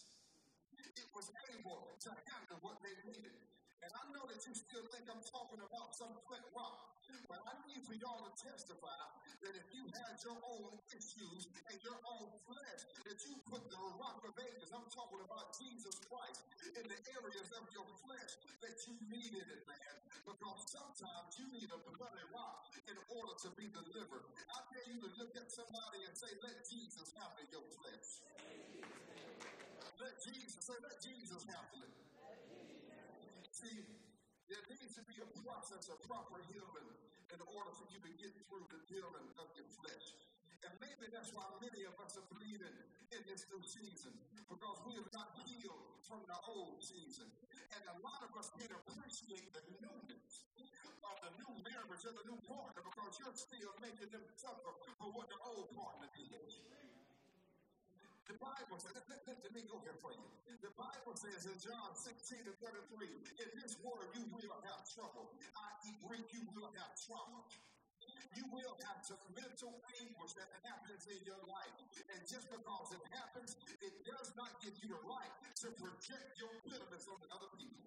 it 0.76 1.08
was 1.16 1.32
able 1.56 1.88
to 1.88 2.10
handle 2.28 2.58
what 2.60 2.76
they 2.84 2.92
needed. 3.08 3.59
And 3.80 3.92
I 3.96 4.04
know 4.12 4.28
that 4.28 4.40
you 4.44 4.52
still 4.52 4.84
think 4.92 5.08
I'm 5.08 5.24
talking 5.24 5.60
about 5.64 5.96
some 5.96 6.12
flint 6.28 6.44
rock, 6.52 7.00
but 7.32 7.40
I 7.48 7.56
need 7.64 7.80
for 7.88 7.96
y'all 7.96 8.20
to 8.28 8.32
testify 8.36 9.00
that 9.40 9.56
if 9.56 9.66
you 9.72 9.88
had 9.96 10.20
your 10.20 10.36
own 10.36 10.76
issues 10.92 11.48
and 11.64 11.76
your 11.80 11.96
own 12.04 12.28
flesh, 12.44 12.82
that 13.08 13.16
you 13.24 13.40
put 13.48 13.64
the 13.72 13.80
rock 13.96 14.20
of 14.28 14.36
ages, 14.36 14.68
I'm 14.68 14.84
talking 14.92 15.24
about 15.24 15.56
Jesus 15.56 15.96
Christ, 16.04 16.44
in 16.76 16.84
the 16.92 17.00
areas 17.16 17.48
of 17.56 17.64
your 17.72 17.88
flesh 18.04 18.32
that 18.60 18.76
you 18.84 18.94
needed 19.08 19.48
it, 19.48 19.62
man. 19.64 19.94
Because 20.28 20.60
sometimes 20.68 21.40
you 21.40 21.48
need 21.48 21.72
a 21.72 21.80
bloody 21.80 22.26
rock 22.36 22.68
in 22.84 23.00
order 23.16 23.32
to 23.32 23.48
be 23.56 23.72
delivered. 23.72 24.28
I 24.52 24.60
dare 24.68 24.86
you 24.92 25.00
to 25.08 25.10
look 25.24 25.32
at 25.40 25.48
somebody 25.48 26.04
and 26.04 26.12
say, 26.12 26.28
let 26.44 26.60
Jesus 26.68 27.16
handle 27.16 27.48
your 27.48 27.64
flesh. 27.80 28.08
Let 29.96 30.14
Jesus, 30.20 30.60
say, 30.60 30.76
let 30.84 31.00
Jesus 31.00 31.48
handle 31.48 31.80
it. 31.80 32.09
There 34.50 34.66
needs 34.66 34.98
to 34.98 35.04
be 35.06 35.14
a 35.22 35.30
process 35.46 35.86
of 35.94 36.02
proper 36.10 36.42
healing 36.50 36.90
in 37.30 37.38
order 37.54 37.70
for 37.70 37.86
you 37.86 38.02
to 38.02 38.10
get 38.18 38.34
through 38.50 38.66
the 38.66 38.82
healing 38.90 39.30
of 39.38 39.46
your 39.54 39.70
flesh. 39.78 40.06
And 40.66 40.74
maybe 40.82 41.06
that's 41.06 41.30
why 41.30 41.46
many 41.62 41.86
of 41.86 41.94
us 42.02 42.18
are 42.18 42.26
bleeding 42.34 42.74
in 43.14 43.22
this 43.30 43.46
new 43.46 43.62
season, 43.62 44.10
because 44.50 44.78
we 44.82 44.98
have 44.98 45.06
not 45.14 45.38
healed 45.46 46.02
from 46.02 46.26
the 46.26 46.34
old 46.50 46.82
season. 46.82 47.30
And 47.78 47.82
a 47.94 47.96
lot 48.02 48.26
of 48.26 48.34
us 48.34 48.50
can't 48.58 48.74
appreciate 48.74 49.54
the 49.54 49.62
newness 49.78 50.50
of 50.58 51.16
the 51.22 51.30
new 51.46 51.54
marriage 51.62 52.04
of 52.10 52.18
the 52.18 52.26
new 52.26 52.40
partner 52.50 52.82
because 52.82 53.22
you're 53.22 53.38
still 53.38 53.70
making 53.78 54.10
them 54.10 54.26
suffer 54.34 54.74
for 54.98 55.14
what 55.14 55.30
the 55.30 55.38
old 55.46 55.70
partner 55.78 56.10
did. 56.18 56.89
The 58.30 58.38
Bible 58.38 58.78
says, 58.78 58.94
let, 58.94 59.50
me 59.50 59.66
go 59.66 59.82
here 59.82 59.98
for 59.98 60.14
you. 60.14 60.22
The 60.62 60.70
Bible 60.78 61.18
says 61.18 61.50
in 61.50 61.58
John 61.58 61.98
16 61.98 62.46
and 62.46 62.54
33, 62.62 63.10
in 63.42 63.50
this 63.58 63.74
world 63.82 64.06
you 64.14 64.22
will 64.30 64.54
have 64.70 64.86
trouble. 64.86 65.34
I.e., 65.34 65.98
Greek, 66.06 66.30
you 66.30 66.46
will 66.54 66.70
have 66.78 66.94
trouble. 66.94 67.42
You 68.38 68.46
will 68.54 68.78
have 68.86 69.02
some 69.02 69.18
mental 69.34 69.74
anguish 69.98 70.38
that 70.38 70.46
happens 70.62 71.10
in 71.10 71.18
your 71.26 71.42
life. 71.42 71.74
And 72.14 72.22
just 72.22 72.46
because 72.54 72.94
it 72.94 73.02
happens, 73.10 73.58
it 73.82 73.98
does 74.06 74.30
not 74.38 74.62
give 74.62 74.78
you 74.78 74.94
the 74.94 75.02
right 75.10 75.34
to 75.66 75.74
project 75.74 76.30
your 76.38 76.54
bitterness 76.62 77.10
on 77.10 77.18
other 77.34 77.50
people. 77.58 77.82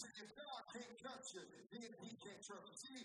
If 0.00 0.32
God 0.32 0.62
can't 0.72 0.96
touch 1.04 1.36
you, 1.36 1.44
then 1.76 1.92
He 2.00 2.16
can't 2.24 2.40
trust 2.40 2.72
you. 2.88 3.04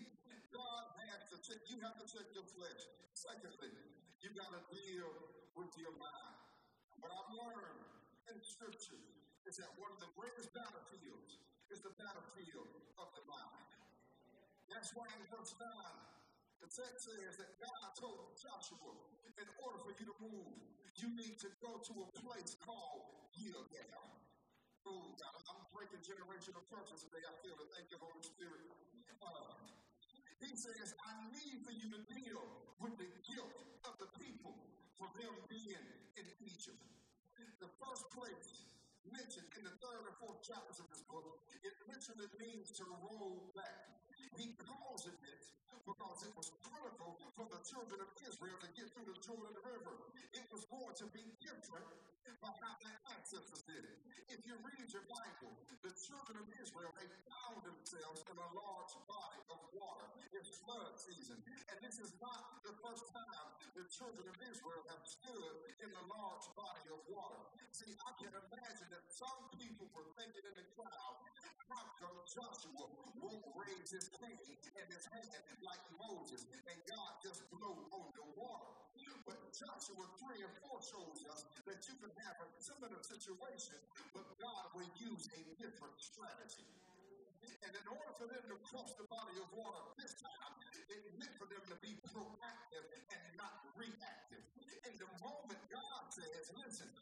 God 0.56 0.84
has 1.12 1.20
to 1.28 1.36
check, 1.44 1.60
you 1.68 1.76
have 1.84 2.00
to 2.00 2.06
check 2.08 2.24
your 2.32 2.48
flesh. 2.56 2.82
Secondly, 3.12 3.72
you 4.24 4.32
got 4.32 4.48
to 4.56 4.62
deal 4.72 5.12
with 5.52 5.72
your 5.76 5.92
mind. 6.00 6.36
What 7.04 7.12
I've 7.12 7.32
learned 7.36 7.84
in 8.32 8.40
Scripture 8.40 9.04
is 9.44 9.60
that 9.60 9.68
one 9.76 9.92
of 9.92 10.00
the 10.00 10.08
greatest 10.16 10.48
battlefields 10.56 11.44
is 11.68 11.84
the 11.84 11.92
battlefield 12.00 12.72
of 12.96 13.08
the 13.12 13.24
mind. 13.28 13.68
That's 14.72 14.96
why 14.96 15.04
in 15.12 15.22
verse 15.28 15.52
9, 15.60 15.68
the 16.64 16.68
text 16.72 17.04
says 17.04 17.36
that 17.36 17.50
God 17.60 17.88
told 18.00 18.32
Joshua, 18.40 18.96
in 19.36 19.48
order 19.60 19.78
for 19.84 19.92
you 19.92 20.08
to 20.08 20.16
move, 20.24 20.56
you 20.96 21.12
need 21.12 21.36
to 21.44 21.52
go 21.60 21.76
to 21.76 21.94
a 22.00 22.08
place 22.16 22.56
called 22.64 23.28
Gilgal. 23.36 24.08
Oh, 24.88 25.12
God, 25.20 25.36
I'm 25.52 25.62
breaking 25.68 26.00
generational 26.00 26.64
curses 26.72 27.04
today. 27.04 27.20
I 27.28 27.34
feel 27.44 27.58
it. 27.60 27.68
Thank 27.76 27.92
you, 27.92 28.00
Holy 28.00 28.24
Spirit. 28.24 28.64
Uh, 29.20 29.66
he 30.40 30.52
says, 30.56 30.92
I 31.04 31.14
need 31.32 31.64
for 31.64 31.72
you 31.72 31.88
to 31.92 32.00
deal 32.12 32.42
with 32.80 32.94
the 33.00 33.08
guilt 33.24 33.56
of 33.88 33.96
the 33.96 34.10
people 34.20 34.56
for 34.96 35.08
them 35.16 35.32
being 35.48 35.84
in 36.16 36.26
Egypt. 36.44 36.80
The 37.60 37.72
first 37.80 38.04
place 38.12 38.68
mentioned 39.12 39.48
in 39.56 39.64
the 39.64 39.74
third 39.80 40.02
and 40.04 40.16
fourth 40.20 40.40
chapters 40.44 40.80
of 40.82 40.86
this 40.92 41.04
book, 41.08 41.24
it 41.64 41.74
literally 41.88 42.28
means 42.40 42.72
to 42.80 42.84
roll 43.04 43.52
back. 43.56 43.96
He 44.36 44.52
calls 44.60 45.08
it 45.08 45.16
this 45.24 45.56
because 45.86 46.18
it 46.26 46.34
was 46.34 46.50
critical 46.66 47.16
for 47.38 47.46
the 47.46 47.60
children 47.62 48.02
of 48.02 48.10
Israel 48.26 48.58
to 48.60 48.68
get 48.74 48.90
through 48.92 49.08
the 49.08 49.18
Jordan 49.22 49.56
River. 49.62 49.94
It 50.34 50.44
was 50.50 50.66
going 50.68 50.92
to 50.98 51.06
be 51.14 51.24
different 51.46 51.86
from 52.42 52.52
how 52.58 52.74
their 52.82 52.98
ancestors 53.14 53.62
did 53.70 53.86
it. 53.86 53.96
If 54.26 54.42
you 54.42 54.58
read 54.58 54.86
your 54.90 55.06
Bible, 55.06 55.54
the 55.86 55.94
children 55.94 56.42
of 56.42 56.46
Israel, 56.58 56.90
they 56.98 57.06
found 57.30 57.62
themselves 57.62 58.26
in 58.26 58.34
a 58.34 58.48
large 58.50 58.94
body 59.06 59.40
of 59.54 59.60
water. 59.70 60.06
It's 60.34 60.58
flood 60.66 60.98
season. 60.98 61.38
And 61.70 61.78
this 61.78 62.02
is 62.02 62.10
not 62.18 62.58
the 62.66 62.74
first 62.82 63.06
time 63.14 63.46
the 63.78 63.86
children 63.86 64.26
of 64.26 64.36
Israel 64.42 64.82
have 64.90 65.06
stood 65.06 65.54
in 65.78 65.90
a 65.94 66.04
large 66.10 66.46
body 66.58 66.86
of 66.90 67.00
water. 67.06 67.40
See, 67.70 67.94
I 67.94 68.10
can 68.18 68.34
imagine 68.34 68.88
that 68.90 69.06
some 69.06 69.46
people 69.54 69.86
were 69.94 70.10
thinking 70.18 70.42
in 70.42 70.54
the 70.58 70.66
crowd, 70.74 71.16
how 71.70 72.10
Joshua 72.26 72.84
won't 73.22 73.46
raise 73.54 73.90
his 73.94 74.10
cane 74.18 74.58
and 74.78 74.86
his 74.90 75.06
hand 75.14 75.42
like 75.62 75.82
Moses, 75.98 76.46
and 76.50 76.78
God 76.90 77.12
just 77.22 77.46
blow 77.54 77.74
on 77.94 78.10
the 78.18 78.26
water? 78.34 78.76
Joshua 79.56 80.04
3 80.20 80.44
and 80.44 80.54
4 80.68 80.84
shows 80.84 81.24
us 81.32 81.48
that 81.64 81.80
you 81.88 81.96
can 81.96 82.12
have 82.28 82.36
a 82.44 82.48
similar 82.60 83.00
situation, 83.00 83.80
but 84.12 84.28
God 84.36 84.68
will 84.76 84.92
use 85.00 85.32
a 85.32 85.40
different 85.56 85.96
strategy. 85.96 86.68
And 87.64 87.72
in 87.72 87.86
order 87.88 88.12
for 88.20 88.28
them 88.28 88.44
to 88.52 88.56
cross 88.68 88.92
the 89.00 89.08
body 89.08 89.32
of 89.40 89.48
water 89.56 89.80
this 89.96 90.12
time, 90.20 90.52
it 90.92 91.08
meant 91.16 91.32
for 91.40 91.48
them 91.48 91.64
to 91.72 91.76
be 91.80 91.96
proactive 92.04 92.84
and 93.08 93.22
not 93.40 93.64
reactive. 93.80 94.44
And 94.84 94.92
the 95.00 95.08
moment 95.24 95.60
God 95.72 96.04
says, 96.12 96.52
listen, 96.52 96.92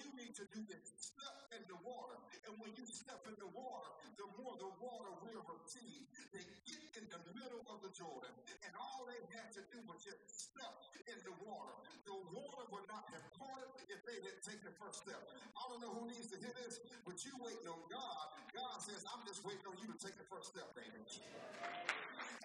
you 0.00 0.08
need 0.16 0.34
to 0.38 0.44
do 0.52 0.60
is 0.72 0.84
step 0.96 1.36
in 1.56 1.62
the 1.68 1.78
water. 1.84 2.16
And 2.48 2.56
when 2.60 2.72
you 2.78 2.84
step 2.88 3.20
in 3.28 3.36
the 3.36 3.50
water, 3.52 3.90
the 4.16 4.28
more 4.40 4.54
the 4.56 4.72
water 4.80 5.12
will 5.24 5.42
recede. 5.44 6.06
They 6.32 6.44
get 6.64 6.80
in 6.96 7.04
the 7.10 7.20
middle 7.36 7.64
of 7.68 7.84
the 7.84 7.90
Jordan, 7.92 8.32
and 8.64 8.72
all 8.78 9.04
they 9.04 9.20
had 9.36 9.52
to 9.58 9.62
do 9.68 9.78
was 9.84 10.00
just 10.04 10.20
step 10.28 10.74
in 11.04 11.18
the 11.26 11.34
water. 11.44 11.74
The 12.08 12.16
water 12.32 12.64
would 12.72 12.86
not 12.88 13.04
have 13.12 13.26
parted 13.36 13.68
if 13.88 14.00
they 14.08 14.16
didn't 14.20 14.44
take 14.44 14.60
the 14.64 14.74
first 14.80 15.04
step. 15.04 15.20
I 15.56 15.62
don't 15.68 15.80
know 15.84 15.92
who 15.92 16.08
needs 16.08 16.28
to 16.32 16.38
hear 16.40 16.54
this, 16.64 16.80
but 17.04 17.20
you 17.24 17.32
waiting 17.42 17.68
on 17.68 17.82
God. 17.90 18.24
God 18.56 18.76
says, 18.80 19.04
I'm 19.08 19.22
just 19.28 19.44
waiting 19.44 19.66
on 19.68 19.76
you 19.80 19.88
to 19.92 19.98
take 20.00 20.16
the 20.16 20.28
first 20.28 20.56
step, 20.56 20.72
baby. 20.76 21.00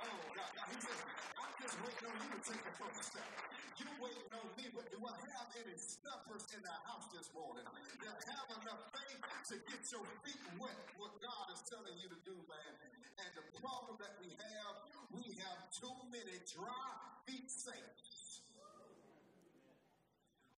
Oh, 0.04 0.20
God. 0.36 0.57
He 0.58 0.78
says, 0.82 1.02
I'm 1.38 1.54
just 1.62 1.78
waiting 1.86 2.06
on 2.10 2.18
you 2.18 2.30
to 2.34 2.42
take 2.42 2.64
the 2.66 2.74
first 2.82 3.02
step. 3.14 3.30
You 3.78 3.86
waiting 4.02 4.32
on 4.34 4.48
me, 4.58 4.66
but 4.74 4.90
do 4.90 4.98
I 5.06 5.14
have 5.38 5.48
any 5.54 5.78
steppers 5.78 6.50
in 6.58 6.62
the 6.66 6.76
house 6.90 7.06
this 7.14 7.30
morning 7.38 7.62
that 7.62 8.18
have 8.26 8.48
enough 8.58 8.82
faith 8.90 9.22
to 9.54 9.56
get 9.70 9.82
your 9.94 10.06
feet 10.26 10.44
wet? 10.58 10.78
What 10.98 11.14
God 11.22 11.46
is 11.54 11.62
telling 11.70 11.94
you 12.02 12.10
to 12.10 12.20
do, 12.26 12.34
man. 12.50 12.74
And 13.22 13.30
the 13.38 13.46
problem 13.62 14.02
that 14.02 14.18
we 14.18 14.34
have, 14.34 14.74
we 15.14 15.26
have 15.46 15.60
too 15.78 15.98
many 16.10 16.42
dry 16.50 16.90
feet 17.30 17.50
saints. 17.50 18.42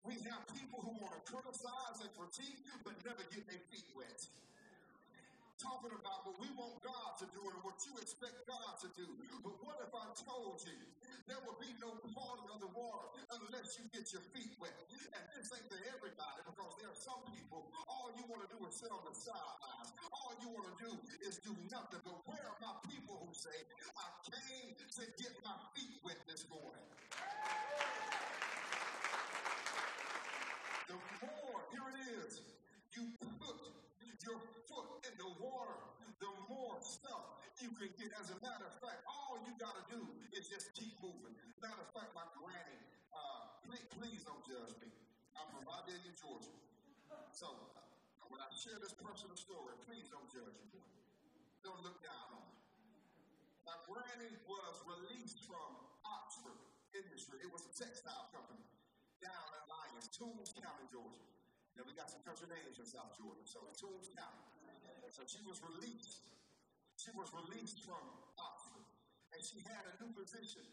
We 0.07 0.15
have 0.31 0.41
people 0.55 0.79
who 0.79 0.95
want 0.95 1.11
to 1.11 1.21
criticize 1.27 1.97
and 2.01 2.11
critique, 2.15 2.63
but 2.87 2.95
never 3.03 3.23
get 3.35 3.43
their 3.45 3.63
feet 3.67 3.87
wet 3.93 4.19
talking 5.61 5.93
about 5.93 6.25
what 6.25 6.39
we 6.41 6.49
want 6.57 6.81
God 6.81 7.19
to 7.21 7.27
do 7.29 7.41
and 7.45 7.59
what 7.61 7.77
you 7.85 7.93
expect 8.01 8.49
God 8.49 8.73
to 8.81 8.89
do. 8.97 9.07
But 9.45 9.53
what 9.61 9.77
if 9.85 9.93
I 9.93 10.07
told 10.25 10.57
you 10.65 10.79
there 11.29 11.37
will 11.45 11.59
be 11.61 11.69
no 11.77 11.93
parting 12.17 12.49
of 12.49 12.59
the 12.63 12.71
water 12.73 13.05
unless 13.37 13.77
you 13.77 13.85
get 13.93 14.09
your 14.09 14.25
feet 14.33 14.57
wet? 14.57 14.73
And 15.13 15.23
this 15.37 15.53
ain't 15.53 15.69
to 15.69 15.79
everybody 15.93 16.41
because 16.49 16.73
there 16.81 16.89
are 16.89 16.97
some 16.97 17.21
people, 17.29 17.69
all 17.85 18.09
you 18.17 18.25
want 18.25 18.39
want 18.39 18.47
to 18.47 18.55
do 18.55 18.63
is 18.63 18.75
sit 18.79 18.87
on 18.87 19.03
the 19.03 19.11
sidelines. 19.11 19.91
All 20.15 20.31
you 20.39 20.47
want 20.55 20.63
to 20.71 20.75
do 20.79 20.91
is 21.27 21.43
do 21.43 21.51
nothing. 21.67 21.99
But 22.07 22.23
where 22.23 22.39
are 22.39 22.59
my 22.63 22.71
people 22.87 23.19
who 23.19 23.27
say, 23.35 23.51
I 23.99 24.07
came 24.31 24.71
to 24.79 25.03
get 25.19 25.35
my 25.43 25.59
feet 25.75 25.99
wet 26.07 26.23
this 26.23 26.47
morning? 26.47 26.87
The 30.87 30.95
more, 31.19 31.59
here 31.75 31.87
it 31.91 31.99
is, 32.15 32.39
you 32.95 33.11
put 33.19 33.59
your 34.29 34.37
foot 34.69 34.85
in 35.09 35.13
the 35.17 35.29
water, 35.41 35.81
the 36.21 36.29
more 36.45 36.77
stuff 36.85 37.41
you 37.57 37.73
can 37.73 37.89
get. 37.97 38.13
As 38.21 38.29
a 38.29 38.37
matter 38.45 38.69
of 38.69 38.75
fact, 38.77 39.01
all 39.09 39.41
you 39.41 39.53
got 39.57 39.73
to 39.73 39.85
do 39.89 40.05
is 40.37 40.45
just 40.45 40.69
keep 40.77 40.93
moving. 41.01 41.33
Matter 41.57 41.81
of 41.81 41.89
fact, 41.97 42.13
my 42.13 42.23
granny, 42.37 42.79
uh, 43.09 43.57
please, 43.65 43.89
please 43.97 44.21
don't 44.21 44.43
judge 44.45 44.77
me. 44.85 44.93
I'm 45.33 45.49
from 45.49 45.65
Vidalia, 45.65 46.13
Georgia. 46.13 46.53
So, 47.33 47.49
when 48.29 48.37
I 48.37 48.47
share 48.53 48.77
this 48.77 48.93
personal 48.93 49.33
story, 49.33 49.73
please 49.89 50.05
don't 50.13 50.29
judge 50.29 50.61
me. 50.69 50.77
Don't 51.65 51.81
look 51.81 51.97
down 52.05 52.37
on 52.37 52.45
me. 52.45 52.57
My 53.65 53.77
granny 53.89 54.29
was 54.45 54.75
released 54.85 55.41
from 55.49 55.73
Oxford 56.05 56.59
Industry. 56.93 57.41
It 57.41 57.49
was 57.49 57.65
a 57.65 57.73
textile 57.73 58.29
company 58.29 58.61
down 59.25 59.49
in 59.57 59.63
Lyons, 59.65 60.07
Toombs 60.13 60.53
County, 60.53 60.85
Georgia. 60.93 61.38
Now 61.77 61.83
we 61.85 61.93
got 61.93 62.09
some 62.09 62.23
country 62.25 62.47
names 62.49 62.79
in 62.79 62.87
South 62.87 63.13
Georgia, 63.17 63.45
so 63.45 63.61
Toombs 63.77 64.09
County. 64.15 64.49
So 65.09 65.25
she 65.25 65.41
was 65.43 65.57
released. 65.65 66.21
She 66.95 67.09
was 67.17 67.33
released 67.33 67.81
from 67.83 67.99
Oxford, 68.37 68.85
and 69.33 69.39
she 69.41 69.59
had 69.65 69.83
a 69.89 69.93
new 69.99 70.13
position. 70.13 70.63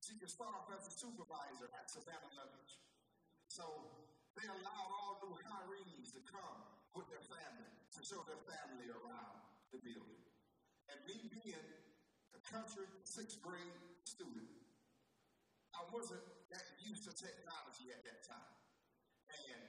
She 0.00 0.14
could 0.16 0.30
start 0.30 0.54
off 0.54 0.70
as 0.70 0.86
a 0.86 0.94
supervisor 0.94 1.66
at 1.76 1.90
Savannah 1.90 2.32
Luggage. 2.38 2.78
So 3.50 3.64
they 4.38 4.46
allowed 4.48 4.90
all 4.96 5.20
new 5.26 5.34
hirees 5.44 6.14
to 6.14 6.20
come 6.24 6.58
with 6.94 7.10
their 7.12 7.24
family 7.26 7.68
to 7.96 8.00
show 8.00 8.22
their 8.24 8.40
family 8.48 8.88
around 8.88 9.44
the 9.72 9.80
building. 9.84 10.24
And 10.88 10.96
me 11.08 11.28
being 11.42 11.68
a 12.32 12.40
country 12.48 12.88
sixth 13.04 13.40
grade 13.44 13.80
student, 14.04 14.48
I 15.76 15.84
wasn't 15.92 16.24
that 16.52 16.64
used 16.84 17.08
to 17.08 17.12
technology 17.12 17.92
at 17.92 18.04
that 18.04 18.24
time. 18.24 18.56
And 19.28 19.60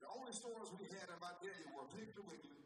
the 0.00 0.08
only 0.16 0.32
stores 0.32 0.72
we 0.80 0.88
had 0.96 1.08
my 1.20 1.32
day 1.44 1.60
were 1.76 1.84
Piggly 1.92 2.24
Wiggly 2.24 2.64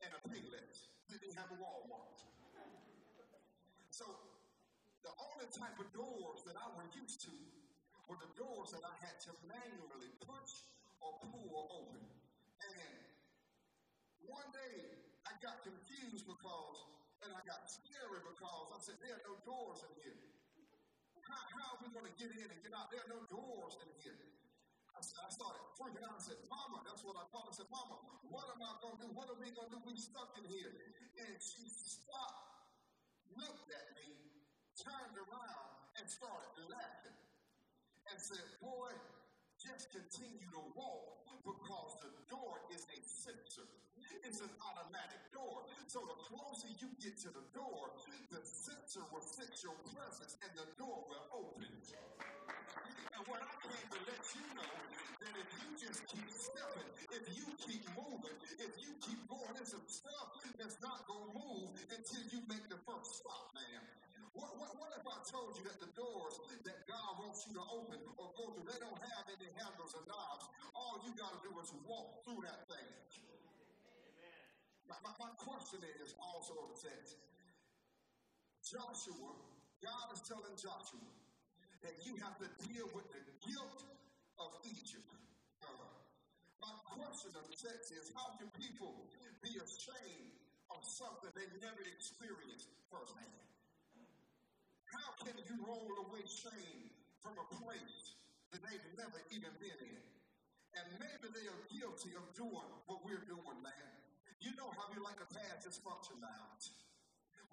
and 0.00 0.10
a 0.16 0.20
Payless. 0.28 0.88
We 1.12 1.20
didn't 1.20 1.36
have 1.36 1.52
a 1.52 1.58
Walmart. 1.60 2.24
So 3.92 4.04
the 5.04 5.12
only 5.20 5.48
type 5.52 5.76
of 5.76 5.88
doors 5.92 6.44
that 6.48 6.56
I 6.56 6.66
were 6.72 6.88
used 6.96 7.20
to 7.28 7.34
were 8.08 8.16
the 8.16 8.32
doors 8.36 8.72
that 8.72 8.84
I 8.84 8.94
had 9.04 9.20
to 9.28 9.32
manually 9.44 10.12
push 10.24 10.52
or 11.04 11.20
pull 11.28 11.68
open. 11.72 12.00
And 12.60 12.96
one 14.24 14.48
day 14.52 14.76
I 15.28 15.32
got 15.44 15.60
confused 15.64 16.24
because 16.24 16.78
and 17.24 17.32
I 17.32 17.40
got 17.48 17.66
scary 17.66 18.20
because 18.22 18.68
I 18.70 18.78
said, 18.78 18.96
there 19.00 19.16
are 19.16 19.24
no 19.26 19.36
doors 19.42 19.82
in 19.82 19.92
here. 20.04 20.20
How, 21.26 21.42
how 21.58 21.66
are 21.74 21.80
we 21.82 21.90
going 21.90 22.06
to 22.06 22.14
get 22.14 22.30
in 22.30 22.46
and 22.46 22.60
get 22.62 22.70
out? 22.70 22.92
There 22.92 23.02
are 23.02 23.10
no 23.10 23.24
doors 23.26 23.74
in 23.82 23.90
here. 23.98 24.35
I, 24.96 25.04
said, 25.04 25.20
I 25.20 25.28
started 25.28 25.60
freaking 25.76 26.00
out. 26.08 26.16
I 26.16 26.24
said, 26.24 26.40
Mama, 26.48 26.80
that's 26.88 27.04
what 27.04 27.20
I 27.20 27.28
called. 27.28 27.52
I 27.52 27.54
said, 27.54 27.68
Mama, 27.68 28.00
what 28.32 28.48
am 28.48 28.64
I 28.64 28.72
going 28.80 28.96
to 28.96 29.00
do? 29.04 29.08
What 29.12 29.28
are 29.28 29.36
we 29.36 29.52
going 29.52 29.68
to 29.68 29.76
do? 29.76 29.80
We 29.84 29.92
stuck 30.00 30.32
in 30.40 30.48
here. 30.48 30.72
And 31.20 31.36
she 31.36 31.68
stopped, 31.68 32.72
looked 33.36 33.68
at 33.68 33.86
me, 34.00 34.08
turned 34.80 35.16
around, 35.20 35.68
and 36.00 36.08
started 36.08 36.48
laughing. 36.72 37.18
And 38.08 38.16
said, 38.16 38.40
Boy, 38.64 38.88
just 39.60 39.92
continue 39.92 40.48
to 40.56 40.64
walk 40.72 41.28
because 41.44 41.92
the 42.00 42.12
door 42.32 42.64
is 42.72 42.88
a 42.88 43.00
sensor. 43.04 43.68
It's 44.24 44.40
an 44.40 44.52
automatic 44.64 45.20
door. 45.30 45.68
So 45.92 46.08
the 46.08 46.18
closer 46.24 46.72
you 46.80 46.88
get 47.04 47.20
to 47.28 47.30
the 47.30 47.44
door, 47.52 47.92
the 48.32 48.40
sensor 48.42 49.04
will 49.12 49.22
sense 49.22 49.60
your 49.60 49.76
presence 49.92 50.40
and 50.40 50.50
the 50.56 50.68
door 50.80 51.04
will 51.04 51.26
open. 51.44 51.68
And 53.16 53.24
what 53.32 53.40
I 53.40 53.48
came 53.64 53.88
to 53.96 54.00
let 54.12 54.22
you 54.36 54.44
know 54.60 54.76
that 55.24 55.32
if 55.40 55.48
you 55.56 55.68
just 55.80 56.04
keep 56.04 56.28
stepping, 56.28 56.84
if 57.16 57.24
you 57.32 57.48
keep 57.64 57.80
moving, 57.96 58.36
if 58.60 58.76
you 58.76 58.92
keep 59.00 59.16
going, 59.24 59.56
there's 59.56 59.72
some 59.72 59.88
stuff 59.88 60.36
that's 60.60 60.76
not 60.84 61.08
going 61.08 61.24
to 61.24 61.32
move 61.32 61.72
until 61.96 62.24
you 62.28 62.44
make 62.44 62.68
the 62.68 62.76
first 62.84 63.24
stop, 63.24 63.56
man. 63.56 63.80
What, 64.36 64.52
what, 64.60 64.68
what 64.76 64.92
if 65.00 65.08
I 65.08 65.16
told 65.32 65.56
you 65.56 65.64
that 65.64 65.80
the 65.80 65.88
doors 65.96 66.36
that 66.68 66.84
God 66.84 67.24
wants 67.24 67.48
you 67.48 67.56
to 67.56 67.64
open 67.72 68.04
or 68.20 68.36
go 68.36 68.52
through, 68.52 68.68
they 68.68 68.80
don't 68.84 69.00
have 69.00 69.24
any 69.32 69.48
handles 69.64 69.96
or 69.96 70.04
knobs. 70.04 70.52
All 70.76 71.00
you 71.00 71.16
got 71.16 71.32
to 71.32 71.40
do 71.40 71.56
is 71.56 71.72
walk 71.88 72.20
through 72.20 72.44
that 72.44 72.68
thing. 72.68 72.90
My, 74.92 75.00
my, 75.00 75.12
my 75.16 75.32
question 75.40 75.80
is 76.04 76.12
also 76.20 76.52
the 76.68 76.76
text. 76.84 77.16
Joshua, 78.60 79.32
God 79.80 80.06
is 80.12 80.20
telling 80.28 80.52
Joshua 80.60 81.25
that 81.86 82.02
you 82.02 82.18
have 82.18 82.34
to 82.42 82.50
deal 82.66 82.90
with 82.90 83.06
the 83.14 83.22
guilt 83.46 83.80
of 84.42 84.50
Egypt. 84.66 85.06
Uh, 85.62 85.70
my 86.58 86.74
question 86.98 87.30
of 87.38 87.46
sex 87.54 87.94
is 87.94 88.10
how 88.10 88.34
can 88.42 88.50
people 88.58 89.06
be 89.38 89.54
ashamed 89.54 90.34
of 90.74 90.82
something 90.82 91.30
they 91.38 91.46
never 91.62 91.86
experienced 91.86 92.74
firsthand? 92.90 93.46
How 94.90 95.14
can 95.22 95.38
you 95.38 95.56
roll 95.62 95.86
away 96.10 96.26
shame 96.26 96.90
from 97.22 97.38
a 97.38 97.46
place 97.54 98.18
that 98.50 98.66
they've 98.66 98.88
never 98.98 99.22
even 99.30 99.54
been 99.62 99.78
in? 99.78 100.02
And 100.74 100.86
maybe 100.98 101.30
they 101.30 101.46
are 101.46 101.62
guilty 101.70 102.18
of 102.18 102.26
doing 102.34 102.70
what 102.90 103.06
we're 103.06 103.22
doing, 103.30 103.58
man. 103.62 103.90
You 104.42 104.50
know 104.58 104.74
how 104.74 104.90
you 104.90 105.06
like 105.06 105.22
to 105.22 105.28
pass 105.30 105.62
dysfunction 105.62 106.18
out. 106.26 106.62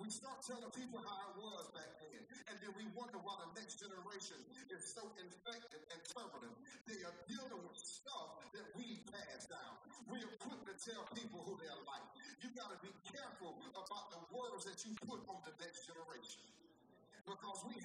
We 0.01 0.09
start 0.09 0.41
telling 0.41 0.73
people 0.73 0.99
how 1.05 1.21
it 1.31 1.35
was 1.37 1.69
back 1.71 1.91
then, 2.01 2.21
and 2.49 2.55
then 2.59 2.73
we 2.73 2.89
wonder 2.97 3.21
why 3.21 3.37
the 3.45 3.49
next 3.61 3.77
generation 3.77 4.41
is 4.73 4.81
so 4.89 5.05
infected 5.21 5.81
and 5.93 5.99
turbulent. 6.09 6.57
They 6.89 6.99
are 7.05 7.17
dealing 7.29 7.61
with 7.61 7.77
stuff 7.77 8.41
that 8.57 8.67
we 8.73 8.99
passed 9.13 9.53
down. 9.53 9.73
We 10.09 10.19
are 10.25 10.35
quick 10.41 10.61
to 10.65 10.75
tell 10.81 11.05
people 11.13 11.45
who 11.45 11.55
they're 11.61 11.83
like. 11.85 12.07
You 12.41 12.49
got 12.57 12.73
to 12.73 12.79
be 12.81 12.91
careful 13.05 13.53
about 13.77 14.05
the 14.11 14.21
words 14.33 14.65
that 14.65 14.81
you 14.81 14.97
put 15.05 15.21
on 15.29 15.39
the 15.45 15.53
next 15.61 15.85
generation 15.85 16.62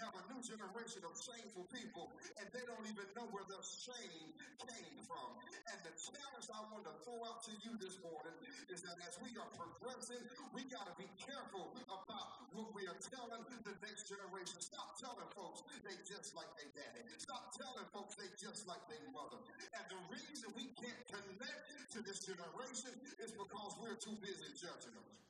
have 0.09 0.25
a 0.25 0.27
new 0.33 0.41
generation 0.41 1.05
of 1.05 1.13
shameful 1.21 1.69
people 1.69 2.09
and 2.41 2.49
they 2.57 2.65
don't 2.65 2.87
even 2.89 3.05
know 3.13 3.29
where 3.29 3.45
the 3.45 3.61
shame 3.61 4.33
came 4.57 4.97
from. 5.05 5.37
And 5.69 5.77
the 5.85 5.93
challenge 6.01 6.49
I 6.49 6.65
want 6.73 6.89
to 6.89 6.97
throw 7.05 7.21
out 7.29 7.45
to 7.45 7.53
you 7.61 7.77
this 7.77 8.01
morning 8.01 8.33
is 8.73 8.81
that 8.89 8.97
as 9.05 9.21
we 9.21 9.37
are 9.37 9.51
progressing, 9.53 10.25
we 10.57 10.65
got 10.73 10.89
to 10.89 10.97
be 10.97 11.05
careful 11.21 11.77
about 11.93 12.41
what 12.57 12.73
we 12.73 12.89
are 12.89 12.97
telling 13.05 13.45
the 13.45 13.77
next 13.85 14.09
generation. 14.09 14.57
Stop 14.65 14.97
telling 14.97 15.29
folks 15.37 15.61
they 15.85 15.97
just 16.09 16.33
like 16.33 16.49
their 16.57 16.73
daddy. 16.73 17.05
Stop 17.21 17.53
telling 17.53 17.85
folks 17.93 18.17
they 18.17 18.33
just 18.41 18.65
like 18.65 18.81
their 18.89 19.05
mother. 19.13 19.45
And 19.77 19.85
the 19.93 20.01
reason 20.09 20.49
we 20.57 20.73
can't 20.81 21.05
connect 21.05 21.61
to 21.93 22.01
this 22.01 22.25
generation 22.25 22.97
is 23.21 23.37
because 23.37 23.77
we're 23.77 24.01
too 24.01 24.17
busy 24.25 24.57
judging 24.57 24.97
them. 24.97 25.28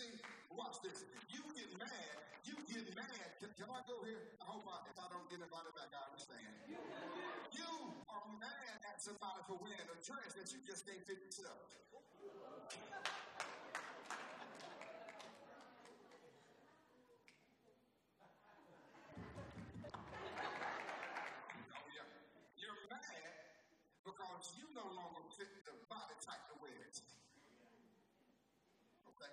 See, 0.00 0.16
watch 0.56 0.80
this. 0.80 1.04
You 1.28 1.44
get 1.52 1.68
mad. 1.76 2.16
You 2.48 2.56
get 2.64 2.88
mad. 2.96 3.20
Can, 3.36 3.52
can 3.52 3.68
I 3.68 3.84
go 3.84 4.00
here? 4.00 4.32
I 4.40 4.48
hope 4.48 4.64
I, 4.64 4.80
if 4.88 4.96
I 4.96 5.04
don't 5.12 5.28
get 5.28 5.44
invited 5.44 5.76
back, 5.76 5.92
I 5.92 6.08
understand. 6.08 6.40
You 7.52 7.68
are 8.08 8.24
mad 8.40 8.80
at 8.80 8.96
somebody 8.96 9.44
for 9.44 9.60
wearing 9.60 9.76
a 9.76 9.98
dress 10.00 10.32
that 10.40 10.48
you 10.56 10.64
just 10.64 10.88
can't 10.88 11.04
fit 11.04 11.20
yourself. 11.20 11.76
You're 22.56 22.80
mad 22.88 23.04
because 24.08 24.44
you 24.56 24.64
no 24.72 24.88
longer 24.96 25.28
fit 25.36 25.52
the 25.68 25.76
body 25.92 26.16
type 26.24 26.40
to 26.48 26.56
wear 26.64 26.72
it. 26.88 26.96
Okay? 29.04 29.32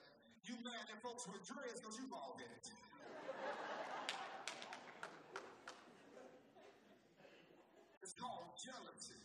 Folks 0.88 1.28
with 1.32 1.44
dreads 1.48 1.80
because 1.80 1.96
you 2.00 2.08
bald 2.12 2.36
headed. 2.36 2.64
It's 8.04 8.16
called 8.18 8.56
jealousy. 8.60 9.24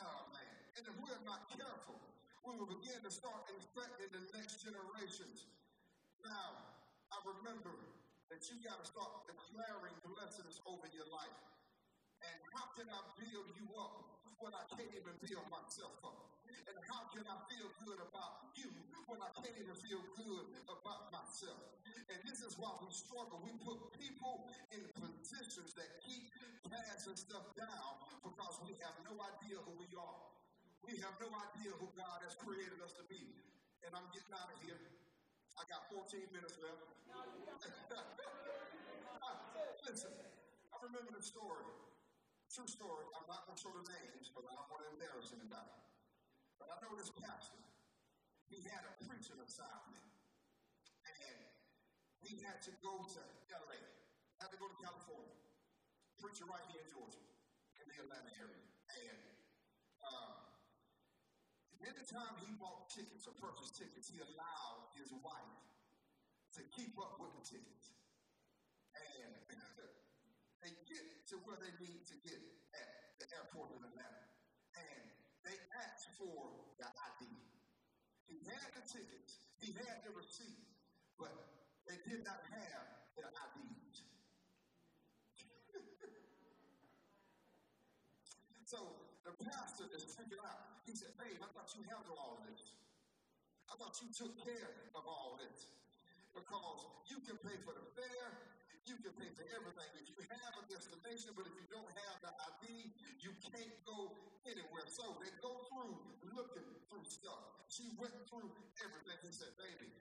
Oh 0.00 0.20
man. 0.32 0.56
And 0.80 0.84
if 0.88 0.96
we're 0.96 1.24
not 1.28 1.44
careful, 1.52 1.98
we 2.46 2.56
will 2.56 2.72
begin 2.72 3.04
to 3.04 3.12
start 3.12 3.52
infecting 3.52 4.08
the 4.16 4.24
next 4.32 4.64
generations. 4.64 5.44
Now, 6.24 6.56
I 7.12 7.20
remember 7.24 7.76
that 8.32 8.40
you 8.48 8.56
got 8.64 8.80
to 8.80 8.86
start 8.88 9.28
declaring 9.28 9.96
blessings 10.08 10.62
over 10.64 10.88
your 10.88 11.10
life. 11.12 11.40
And 12.24 12.38
how 12.56 12.70
can 12.80 12.88
I 12.88 13.00
build 13.20 13.50
you 13.60 13.68
up 13.76 14.24
when 14.40 14.56
I 14.56 14.64
can't 14.72 14.94
even 14.96 15.16
build 15.20 15.44
myself 15.52 16.00
up? 16.00 16.39
And 16.68 16.76
how 16.90 17.06
can 17.14 17.24
I 17.26 17.36
feel 17.46 17.68
good 17.86 18.00
about 18.00 18.56
you 18.58 18.70
when 19.06 19.22
I 19.22 19.30
can't 19.38 19.54
even 19.58 19.76
feel 19.78 20.02
good 20.18 20.46
about 20.66 21.14
myself? 21.14 21.62
And 22.10 22.18
this 22.26 22.42
is 22.42 22.58
why 22.58 22.74
we 22.82 22.90
struggle. 22.90 23.38
We 23.46 23.54
put 23.62 23.78
people 23.94 24.50
in 24.74 24.82
positions 24.98 25.78
that 25.78 26.02
keep 26.02 26.26
passing 26.66 27.14
stuff 27.14 27.46
down 27.54 28.02
because 28.26 28.58
we 28.66 28.74
have 28.82 28.98
no 29.06 29.14
idea 29.18 29.62
who 29.62 29.78
we 29.78 29.86
are. 29.94 30.22
We 30.82 30.98
have 31.06 31.14
no 31.22 31.30
idea 31.30 31.70
who 31.78 31.86
God 31.94 32.18
has 32.26 32.34
created 32.34 32.82
us 32.82 32.98
to 32.98 33.06
be. 33.06 33.22
And 33.86 33.94
I'm 33.94 34.10
getting 34.10 34.34
out 34.34 34.50
of 34.50 34.58
here. 34.66 34.80
I 35.54 35.62
got 35.70 35.86
14 35.92 36.18
minutes 36.34 36.58
left. 36.58 36.82
Listen, 39.86 40.14
I 40.70 40.76
remember 40.82 41.14
the 41.14 41.22
story. 41.22 41.66
True 42.50 42.66
story. 42.66 43.06
I'm 43.14 43.26
not 43.30 43.46
going 43.46 43.54
to 43.54 43.62
show 43.62 43.70
the 43.70 43.86
names, 43.86 44.34
but 44.34 44.42
I 44.46 44.54
don't 44.54 44.66
want 44.66 44.82
to 44.82 44.90
embarrass 44.98 45.30
anybody. 45.30 45.70
But 46.60 46.68
I 46.68 46.76
know 46.84 46.92
this 46.92 47.08
pastor. 47.16 47.56
He 48.52 48.60
had 48.68 48.84
a 48.84 48.92
preaching 49.08 49.40
assignment. 49.40 50.04
And 51.08 51.38
he 52.20 52.44
had 52.44 52.60
to 52.68 52.72
go 52.84 53.00
to 53.00 53.20
LA, 53.48 53.80
had 54.36 54.52
to 54.52 54.60
go 54.60 54.68
to 54.68 54.76
California. 54.76 55.32
Preacher 56.20 56.44
right 56.44 56.60
here 56.68 56.84
in 56.84 56.88
Georgia, 56.92 57.24
in 57.80 57.88
the 57.88 57.96
Atlanta 58.04 58.28
area. 58.36 58.60
And 58.92 59.20
uh, 60.04 60.36
anytime 61.80 62.36
he 62.44 62.52
bought 62.60 62.92
tickets 62.92 63.24
or 63.24 63.32
purchased 63.40 63.80
tickets, 63.80 64.12
he 64.12 64.20
allowed 64.20 64.92
his 65.00 65.08
wife 65.24 65.56
to 66.60 66.62
keep 66.76 66.92
up 67.00 67.16
with 67.16 67.32
the 67.40 67.44
tickets. 67.56 67.96
And 68.92 69.32
they 70.60 70.76
get 70.84 71.24
to 71.32 71.40
where 71.48 71.56
they 71.56 71.72
need 71.80 72.04
to 72.12 72.16
get 72.20 72.36
at 72.76 73.16
the 73.16 73.26
airport 73.32 73.72
in 73.72 73.80
Atlanta. 73.80 74.39
For 76.18 76.50
the 76.76 76.84
ID. 76.84 77.24
He 78.28 78.36
had 78.44 78.68
the 78.76 78.84
tickets, 78.84 79.40
he 79.62 79.72
had 79.72 80.04
the 80.04 80.12
receipt, 80.12 80.68
but 81.18 81.32
they 81.88 81.96
did 82.06 82.22
not 82.24 82.40
have 82.50 82.84
their 83.16 83.30
IDs. 83.30 84.02
so 88.70 88.78
the 89.24 89.32
pastor 89.44 89.84
is 89.96 90.04
freaking 90.12 90.44
out. 90.44 90.60
He 90.84 90.92
said, 90.92 91.16
Babe, 91.16 91.40
I 91.40 91.46
thought 91.54 91.74
you 91.74 91.82
handled 91.88 92.18
all 92.18 92.36
of 92.42 92.46
this. 92.50 92.72
I 93.70 93.76
thought 93.78 93.96
you 94.02 94.08
took 94.10 94.36
care 94.44 94.90
of 94.94 95.06
all 95.06 95.38
this. 95.38 95.70
Because 96.34 96.86
you 97.10 97.18
can 97.26 97.36
pay 97.42 97.58
for 97.66 97.74
the 97.74 97.82
fare, 97.98 98.30
you 98.88 98.96
can 99.00 99.12
pay 99.16 99.30
for 99.36 99.44
everything. 99.52 99.90
If 100.00 100.08
you 100.08 100.16
have 100.24 100.54
a 100.56 100.64
destination, 100.70 101.36
but 101.36 101.44
if 101.44 101.54
you 101.56 101.66
don't 101.68 101.90
have 102.08 102.16
the 102.24 102.32
ID, 102.32 102.92
you 103.20 103.32
can't 103.44 103.76
go 103.84 104.16
anywhere. 104.48 104.86
So 104.88 105.04
they 105.20 105.32
go 105.44 105.52
through 105.68 105.96
looking 106.32 106.68
through 106.88 107.04
stuff. 107.04 107.66
She 107.68 107.92
went 108.00 108.14
through 108.30 108.48
everything. 108.80 109.18
He 109.20 109.32
said, 109.32 109.52
Baby, 109.60 109.92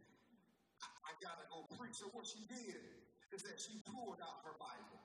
I, 0.80 0.88
I 1.10 1.12
gotta 1.20 1.46
go 1.52 1.68
preach. 1.76 2.00
So 2.00 2.08
what 2.16 2.24
she 2.24 2.42
did 2.48 2.80
is 3.36 3.44
that 3.46 3.60
she 3.60 3.84
pulled 3.90 4.20
out 4.24 4.42
her 4.48 4.56
Bible. 4.58 5.00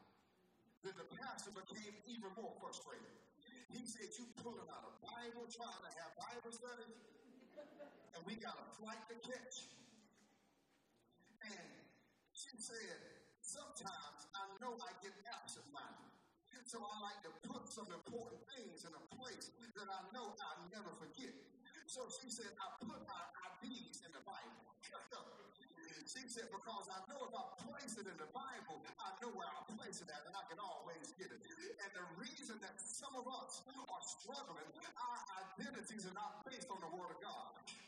Then 0.86 0.94
the 1.00 1.08
pastor 1.16 1.50
became 1.52 1.96
even 2.06 2.30
more 2.36 2.52
frustrated. 2.60 3.08
He 3.72 3.82
said, 3.88 4.06
You 4.16 4.28
pulling 4.44 4.68
out 4.70 4.84
a 4.86 4.94
Bible, 5.02 5.48
trying 5.50 5.82
to 5.82 5.90
have 5.98 6.10
Bible 6.14 6.52
study, 6.52 6.90
and 8.14 8.20
we 8.22 8.36
got 8.38 8.54
a 8.54 8.66
flight 8.78 9.00
to 9.10 9.16
catch. 9.24 9.66
And 11.42 11.68
she 12.32 12.54
said, 12.56 13.13
Sometimes 13.54 14.26
I 14.34 14.50
know 14.58 14.74
I 14.82 14.90
get 14.98 15.14
absent 15.30 15.62
minded. 15.70 16.10
So 16.66 16.82
I 16.82 16.94
like 17.06 17.22
to 17.22 17.30
put 17.46 17.70
some 17.70 17.86
important 17.86 18.42
things 18.50 18.82
in 18.82 18.90
a 18.90 19.04
place 19.14 19.54
that 19.78 19.86
I 19.86 20.00
know 20.10 20.34
I'll 20.34 20.66
never 20.74 20.90
forget. 20.98 21.30
So 21.86 22.02
she 22.10 22.34
said, 22.34 22.50
I 22.58 22.66
put 22.82 22.98
my 23.06 23.22
IDs 23.62 24.02
in 24.02 24.10
the 24.10 24.26
Bible. 24.26 24.58
She 26.04 26.28
said, 26.28 26.46
because 26.52 26.86
I 26.90 27.00
know 27.10 27.26
if 27.26 27.32
I 27.32 27.44
place 27.64 27.94
it 27.96 28.06
in 28.06 28.18
the 28.20 28.28
Bible, 28.34 28.76
I 29.00 29.10
know 29.22 29.32
where 29.34 29.48
I'll 29.48 29.66
place 29.72 29.98
it 30.04 30.10
at, 30.12 30.22
and 30.28 30.34
I 30.36 30.44
can 30.46 30.60
always 30.60 31.14
get 31.16 31.32
it. 31.32 31.40
And 31.40 31.90
the 31.96 32.06
reason 32.20 32.60
that 32.60 32.76
some 32.76 33.14
of 33.16 33.24
us 33.24 33.64
are 33.66 34.04
struggling, 34.04 34.68
our 35.00 35.18
identities 35.42 36.04
are 36.06 36.14
not 36.14 36.44
based 36.44 36.68
on 36.70 36.78
the 36.84 36.90
Word 36.92 37.08
of 37.08 37.18
God. 37.24 37.83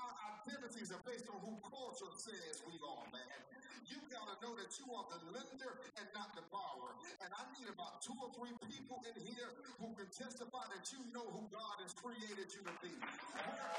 Our 0.00 0.12
identities 0.40 0.88
are 0.96 1.02
based 1.04 1.28
on 1.28 1.36
who 1.44 1.60
culture 1.68 2.08
says 2.16 2.64
we 2.64 2.80
are, 2.80 3.04
man. 3.12 3.40
You 3.84 4.00
gotta 4.08 4.38
know 4.40 4.54
that 4.56 4.72
you 4.80 4.86
are 4.96 5.04
the 5.12 5.20
lender 5.34 5.72
and 5.98 6.06
not 6.16 6.32
the 6.32 6.46
borrower. 6.48 6.94
And 7.20 7.28
I 7.34 7.42
need 7.58 7.68
about 7.68 8.00
two 8.00 8.16
or 8.16 8.30
three 8.32 8.54
people 8.64 9.02
in 9.04 9.16
here 9.20 9.50
who 9.82 9.92
can 9.98 10.08
testify 10.08 10.64
that 10.72 10.84
you 10.94 11.02
know 11.12 11.26
who 11.26 11.44
God 11.52 11.82
has 11.84 11.92
created 11.92 12.48
you 12.48 12.62
to 12.64 12.74
be. 12.80 12.94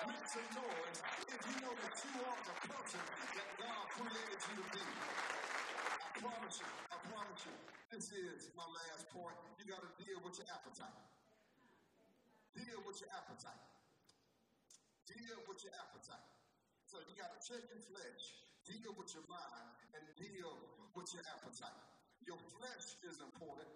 Make 0.05 0.27
some 0.29 0.49
noise 0.53 0.99
if 1.25 1.41
you 1.41 1.55
know 1.65 1.73
that 1.73 1.95
you 1.95 2.13
are 2.21 2.41
the 2.45 2.55
person 2.69 3.01
that 3.39 3.49
God 3.57 3.84
created 3.97 4.39
you 4.51 4.55
to 4.62 4.65
be. 4.77 4.86
I 4.86 6.10
promise 6.21 6.60
you, 6.62 6.69
I 6.91 6.97
promise 7.10 7.41
you, 7.47 7.55
this 7.89 8.12
is 8.13 8.51
my 8.53 8.67
last 8.67 9.10
point. 9.15 9.38
You 9.57 9.65
gotta 9.65 9.89
deal 9.97 10.19
with 10.21 10.38
your 10.38 10.49
appetite. 10.53 11.01
Deal 12.53 12.79
with 12.86 12.99
your 12.99 13.10
appetite. 13.15 13.81
Deal 15.12 15.39
with 15.43 15.60
your 15.60 15.76
appetite. 15.76 16.32
So 16.88 17.00
you 17.04 17.13
got 17.19 17.36
to 17.36 17.39
check 17.43 17.60
your 17.67 17.84
flesh, 17.84 18.24
deal 18.63 18.95
with 18.95 19.12
your 19.12 19.28
mind, 19.28 19.67
and 19.95 20.04
deal 20.15 20.56
with 20.95 21.08
your 21.12 21.24
appetite. 21.36 21.84
Your 22.24 22.39
flesh 22.56 22.95
is 23.04 23.19
important, 23.19 23.67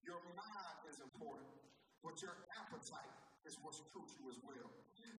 your 0.00 0.20
mind 0.32 0.78
is 0.88 1.00
important, 1.04 1.48
but 2.00 2.16
your 2.24 2.32
appetite 2.56 3.16
is 3.44 3.60
what's 3.60 3.84
crucial 3.92 4.32
as 4.32 4.40
well. 4.40 4.70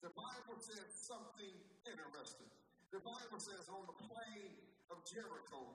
The 0.01 0.13
Bible 0.15 0.57
says 0.57 0.89
something 0.95 1.53
interesting. 1.85 2.49
The 2.89 3.03
Bible 3.05 3.37
says 3.37 3.69
on 3.69 3.85
the 3.85 3.97
plain 4.09 4.49
of 4.89 5.05
Jericho, 5.05 5.69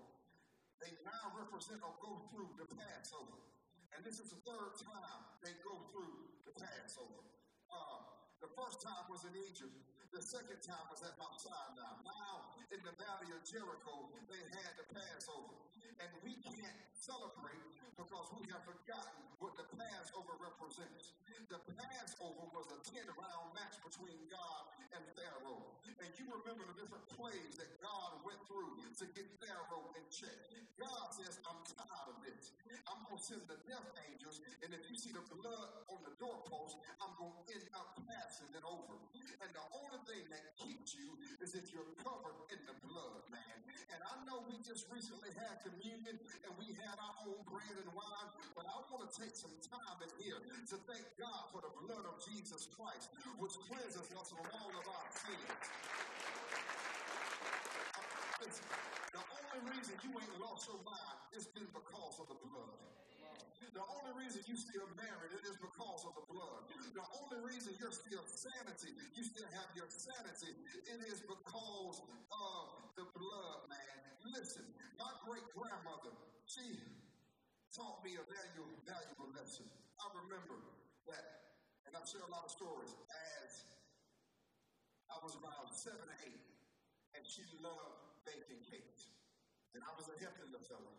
they 0.82 0.90
now 1.06 1.30
represent 1.38 1.78
or 1.86 1.94
go 2.02 2.24
through 2.34 2.50
the 2.58 2.66
Passover. 2.66 3.38
And 3.94 4.02
this 4.02 4.18
is 4.18 4.34
the 4.34 4.40
third 4.42 4.74
time 4.82 5.20
they 5.38 5.54
go 5.62 5.78
through 5.94 6.18
the 6.42 6.54
Passover. 6.58 7.22
Uh, 7.70 8.02
the 8.42 8.50
first 8.74 8.90
time 8.90 9.06
was 9.06 9.22
in 9.22 9.38
Egypt. 9.38 9.70
The 10.10 10.18
second 10.18 10.58
time 10.58 10.82
was 10.90 10.98
at 11.06 11.14
Mount 11.14 11.38
Sinai. 11.38 11.94
Now, 12.02 12.58
in 12.74 12.82
the 12.82 12.90
valley 12.98 13.30
of 13.30 13.38
Jericho, 13.46 14.10
they 14.26 14.42
had 14.50 14.74
the 14.74 14.82
Passover. 14.90 15.54
And 16.02 16.10
we 16.26 16.34
can't 16.42 16.74
celebrate 16.90 17.62
because 17.94 18.26
we 18.34 18.50
have 18.50 18.66
forgotten 18.66 19.22
what 19.38 19.54
the 19.54 19.62
Passover 19.78 20.34
represents. 20.42 21.14
The 21.46 21.62
Passover 21.70 22.50
was 22.50 22.66
a 22.74 22.82
10 22.82 23.14
round 23.14 23.54
match 23.54 23.78
between 23.86 24.18
God 24.26 24.73
and 24.94 25.04
Pharaoh. 25.18 25.62
And 26.00 26.10
you 26.18 26.26
remember 26.30 26.64
the 26.70 26.76
different 26.78 27.06
plays 27.14 27.54
that 27.58 27.70
God 27.82 28.22
went 28.22 28.40
through 28.46 28.78
to 28.98 29.04
get 29.14 29.26
Pharaoh 29.42 29.90
in 29.98 30.04
check. 30.10 30.38
God 30.78 31.06
says, 31.14 31.38
I'm 31.46 31.60
tired 31.66 32.08
of 32.10 32.18
this. 32.22 32.54
I'm 32.90 33.00
going 33.06 33.16
to 33.16 33.24
send 33.24 33.42
the 33.46 33.58
death 33.64 33.88
angels, 34.10 34.42
and 34.60 34.74
if 34.74 34.82
you 34.90 34.96
see 34.98 35.14
the 35.14 35.24
blood 35.30 35.68
on 35.88 36.02
the 36.04 36.12
doorpost, 36.20 36.76
I'm 37.00 37.14
going 37.16 37.32
to 37.32 37.44
end 37.54 37.66
up 37.72 37.96
passing 38.04 38.50
it 38.52 38.64
over. 38.66 38.98
And 39.40 39.50
the 39.52 39.66
only 39.76 40.00
thing 40.08 40.24
that 40.32 40.44
keeps 40.56 40.96
you 40.96 41.14
is 41.40 41.56
if 41.56 41.68
you're 41.72 41.88
covered 42.00 42.36
in 42.52 42.60
the 42.64 42.76
blood, 42.84 43.24
man. 43.28 43.58
And 43.92 44.00
I 44.00 44.14
know 44.24 44.42
we 44.48 44.56
just 44.64 44.88
recently 44.88 45.30
had 45.36 45.60
communion 45.62 46.16
and 46.16 46.52
we 46.56 46.72
had 46.80 46.96
our 46.96 47.14
own 47.28 47.40
bread 47.44 47.76
and 47.76 47.90
wine, 47.92 48.30
but 48.56 48.64
I 48.64 48.76
want 48.88 49.04
to 49.04 49.10
take 49.12 49.36
some 49.36 49.52
time 49.64 49.98
in 50.00 50.10
here 50.20 50.40
to 50.40 50.76
thank 50.88 51.04
God 51.20 51.52
for 51.52 51.60
the 51.60 51.72
blood 51.84 52.04
of 52.08 52.16
Jesus 52.24 52.68
Christ, 52.72 53.12
which 53.36 53.54
cleanses 53.68 54.08
us 54.16 54.28
from 54.32 54.48
all 54.48 54.72
of 54.80 54.83
our 54.88 55.08
sins. 55.12 55.64
The 59.14 59.22
only 59.24 59.60
reason 59.72 59.94
you 60.04 60.10
ain't 60.12 60.36
lost 60.40 60.68
your 60.68 60.82
mind 60.84 61.18
is 61.32 61.48
because 61.48 62.16
of 62.20 62.26
the 62.28 62.38
blood. 62.44 62.76
The 63.74 63.82
only 63.82 64.12
reason 64.22 64.38
you 64.46 64.54
still 64.54 64.86
married 64.94 65.34
it 65.34 65.42
is 65.50 65.58
because 65.58 66.06
of 66.06 66.14
the 66.14 66.26
blood. 66.30 66.62
The 66.70 67.02
only 67.02 67.40
reason 67.42 67.74
you're 67.82 67.90
still 67.90 68.22
sanity, 68.22 68.94
you 69.18 69.22
still 69.26 69.50
have 69.50 69.66
your 69.74 69.90
sanity, 69.90 70.54
it 70.86 71.00
is 71.10 71.26
because 71.26 71.98
of 72.30 72.64
the 72.94 73.02
blood, 73.18 73.66
man. 73.66 73.98
Listen, 74.30 74.62
my 74.94 75.10
great 75.26 75.42
grandmother, 75.58 76.14
she 76.46 76.78
taught 77.74 77.98
me 78.06 78.14
a 78.14 78.24
valuable, 78.30 78.78
valuable 78.86 79.34
lesson. 79.34 79.66
I 79.98 80.06
remember 80.22 80.54
that, 81.10 81.26
and 81.90 81.98
I 81.98 82.00
share 82.06 82.22
a 82.22 82.30
lot 82.30 82.46
of 82.46 82.54
stories, 82.54 82.94
as 83.42 83.66
I 85.14 85.22
was 85.22 85.38
around 85.38 85.70
seven 85.70 86.02
or 86.02 86.18
eight, 86.26 86.42
and 87.14 87.22
she 87.22 87.46
loved 87.62 88.02
baking 88.26 88.66
cakes. 88.66 89.14
And 89.78 89.82
I 89.86 89.94
was 89.94 90.10
a 90.10 90.16
hefty 90.18 90.42
little 90.50 90.66
fellow 90.66 90.94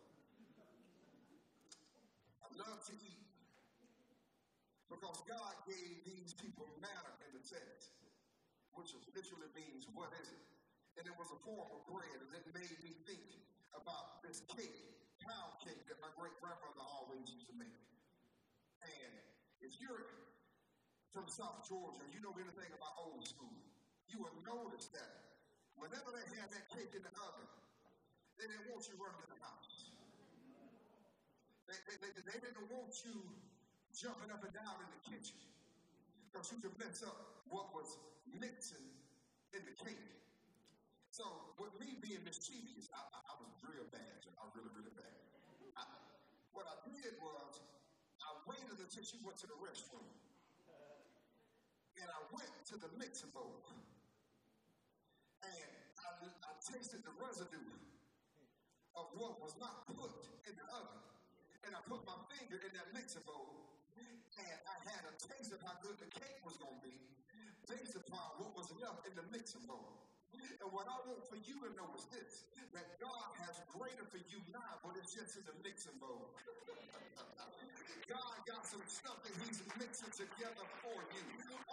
I 2.40 2.48
love 2.56 2.80
to 2.88 2.94
eat. 3.04 3.20
Because 4.88 5.20
God 5.28 5.54
gave 5.68 6.00
these 6.08 6.32
people 6.40 6.64
manna 6.80 7.12
in 7.28 7.36
the 7.36 7.44
text, 7.44 7.92
which 8.72 8.96
literally 9.12 9.50
means, 9.52 9.84
what 9.92 10.08
is 10.16 10.32
it? 10.32 10.44
And 10.96 11.04
it 11.04 11.16
was 11.20 11.28
a 11.36 11.40
form 11.44 11.68
of 11.68 11.84
bread, 11.84 12.16
and 12.16 12.32
it 12.32 12.46
made 12.56 12.78
me 12.80 12.96
think 13.04 13.28
about 13.76 14.24
this 14.24 14.40
cake, 14.48 14.96
pound 15.20 15.60
cake 15.60 15.84
that 15.92 16.00
my 16.00 16.08
great 16.16 16.32
grandmother 16.40 16.80
always 16.80 17.28
used 17.28 17.50
to 17.52 17.56
make. 17.60 17.84
And 18.80 19.12
if 19.60 19.76
you're 19.82 20.06
from 21.12 21.28
South 21.28 21.66
Georgia, 21.68 22.06
you 22.14 22.22
know 22.24 22.32
anything 22.40 22.72
about 22.72 22.96
old 22.96 23.26
school, 23.26 23.58
you 24.12 24.22
will 24.22 24.38
notice 24.46 24.88
that 24.94 25.10
whenever 25.76 26.14
they 26.14 26.26
have 26.40 26.48
that 26.52 26.66
cake 26.72 26.92
in 26.94 27.02
the 27.02 27.14
oven, 27.20 27.48
they 28.38 28.46
didn't 28.46 28.68
want 28.68 28.84
you 28.86 28.94
running 29.00 29.22
in 29.24 29.30
the 29.32 29.40
house. 29.40 29.92
They, 31.66 31.78
they, 31.88 31.96
they, 31.98 32.22
they 32.22 32.38
didn't 32.38 32.68
want 32.70 32.92
you 33.02 33.16
jumping 33.96 34.28
up 34.30 34.44
and 34.44 34.52
down 34.52 34.76
in 34.84 34.88
the 34.92 35.02
kitchen 35.08 35.40
because 36.28 36.52
you 36.52 36.60
could 36.60 36.76
mess 36.76 37.00
up 37.02 37.42
what 37.48 37.72
was 37.72 37.96
mixing 38.28 38.84
in 39.56 39.62
the 39.64 39.74
cake. 39.80 40.12
So, 41.08 41.24
with 41.56 41.72
me 41.80 41.96
being 42.04 42.20
mischievous, 42.28 42.92
I, 42.92 43.00
I, 43.00 43.18
I 43.24 43.34
was 43.40 43.48
real 43.64 43.88
bad. 43.88 44.20
I 44.36 44.42
was 44.44 44.52
really, 44.52 44.68
really 44.76 44.92
bad. 44.92 45.16
I, 45.80 45.88
what 46.52 46.68
I 46.68 46.76
did 46.92 47.16
was, 47.24 47.64
I 48.20 48.36
waited 48.44 48.76
until 48.76 49.00
she 49.00 49.16
went 49.24 49.40
to 49.40 49.48
the 49.48 49.56
restroom. 49.56 50.04
And 51.96 52.04
I 52.12 52.20
went 52.28 52.52
to 52.68 52.76
the 52.76 52.92
mixing 53.00 53.32
bowl. 53.32 53.64
Tasted 56.66 56.98
the 57.06 57.14
residue 57.22 57.70
of 58.98 59.06
what 59.14 59.38
was 59.38 59.54
not 59.62 59.86
put 59.86 60.10
in 60.50 60.54
the 60.58 60.66
oven. 60.74 60.98
And 61.62 61.70
I 61.70 61.80
put 61.86 62.02
my 62.02 62.18
finger 62.34 62.58
in 62.58 62.74
that 62.74 62.90
mixing 62.90 63.22
bowl. 63.22 63.70
And 63.94 64.58
I 64.66 64.76
had 64.82 65.06
a 65.06 65.14
taste 65.14 65.54
of 65.54 65.62
how 65.62 65.78
good 65.78 65.94
the 66.02 66.10
cake 66.10 66.42
was 66.42 66.58
going 66.58 66.74
to 66.74 66.82
be 66.82 66.98
based 67.70 67.94
upon 67.94 68.42
what 68.42 68.50
was 68.58 68.66
left 68.82 69.06
in 69.06 69.14
the 69.14 69.22
mixing 69.30 69.62
bowl. 69.70 70.10
And 70.34 70.68
what 70.74 70.90
I 70.90 70.98
want 71.06 71.22
for 71.30 71.38
you 71.38 71.54
to 71.62 71.70
know 71.78 71.86
is 71.94 72.10
this 72.10 72.50
that 72.74 72.98
God 72.98 73.30
has 73.46 73.62
greater 73.72 74.04
for 74.10 74.18
you 74.26 74.42
now, 74.50 74.82
but 74.82 74.98
it's 74.98 75.14
just 75.14 75.38
in 75.38 75.46
the 75.46 75.56
mixing 75.62 75.96
bowl. 76.02 76.34
God 78.10 78.36
got 78.42 78.62
some 78.66 78.82
stuff 78.90 79.22
that 79.22 79.34
He's 79.38 79.62
mixing 79.78 80.12
together 80.12 80.66
for 80.82 80.98
you. 81.14 81.24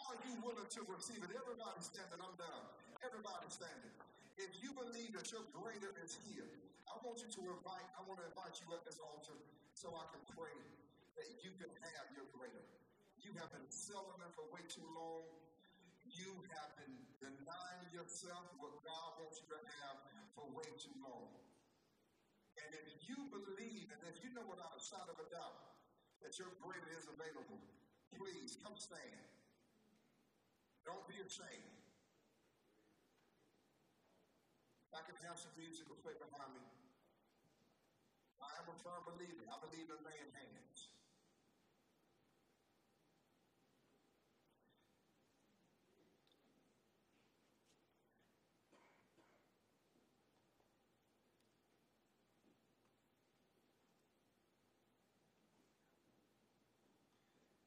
Are 0.06 0.18
you 0.22 0.34
willing 0.46 0.70
to 0.70 0.82
receive 0.86 1.20
it? 1.20 1.34
Everybody 1.34 1.82
standing, 1.82 2.22
I'm 2.22 2.38
done. 2.38 2.64
Everybody 3.02 3.50
standing. 3.50 4.13
If 4.38 4.52
you 4.62 4.74
believe 4.74 5.14
that 5.14 5.30
your 5.30 5.46
greater 5.54 5.94
is 6.02 6.18
here, 6.30 6.50
I 6.90 6.98
want 7.06 7.22
you 7.22 7.30
to 7.30 7.42
invite, 7.54 7.88
I 7.98 8.02
want 8.06 8.20
to 8.22 8.28
invite 8.28 8.58
you 8.62 8.68
at 8.74 8.82
this 8.84 8.98
altar 9.00 9.38
so 9.78 9.94
I 9.94 10.06
can 10.10 10.24
pray 10.34 10.58
that 11.18 11.28
you 11.46 11.54
can 11.62 11.70
have 11.70 12.06
your 12.18 12.26
greater. 12.34 12.66
You 13.22 13.32
have 13.38 13.54
been 13.54 13.70
selling 13.70 14.20
it 14.20 14.32
for 14.34 14.46
way 14.50 14.66
too 14.68 14.86
long 14.98 15.24
you 16.14 16.46
have 16.54 16.72
been 16.78 16.96
denying 17.18 17.90
yourself 17.90 18.46
what 18.62 18.76
God 18.86 19.10
wants 19.18 19.42
you 19.42 19.48
to 19.50 19.62
have 19.82 19.98
for 20.38 20.46
way 20.54 20.68
too 20.78 20.94
long. 21.02 21.32
And 22.60 22.70
if 22.76 22.88
you 23.10 23.18
believe, 23.34 23.90
and 23.90 24.02
if 24.12 24.22
you 24.22 24.30
know 24.36 24.46
without 24.46 24.78
a 24.78 24.82
shadow 24.82 25.10
of 25.10 25.20
a 25.20 25.28
doubt 25.34 25.58
that 26.22 26.38
your 26.38 26.54
greater 26.62 26.92
is 26.94 27.10
available, 27.10 27.60
please 28.14 28.62
come 28.62 28.78
stand. 28.78 29.26
Don't 30.86 31.04
be 31.10 31.18
ashamed. 31.24 31.83
I 34.94 35.02
can 35.02 35.18
have 35.26 35.42
some 35.42 35.50
music 35.58 35.90
play 36.06 36.14
behind 36.22 36.54
me. 36.54 36.62
I 38.38 38.62
am 38.62 38.70
a 38.70 38.78
firm 38.86 39.02
believer. 39.10 39.42
I 39.50 39.58
believe 39.66 39.90
in 39.90 39.98
man's 40.06 40.34
hands. 40.38 40.94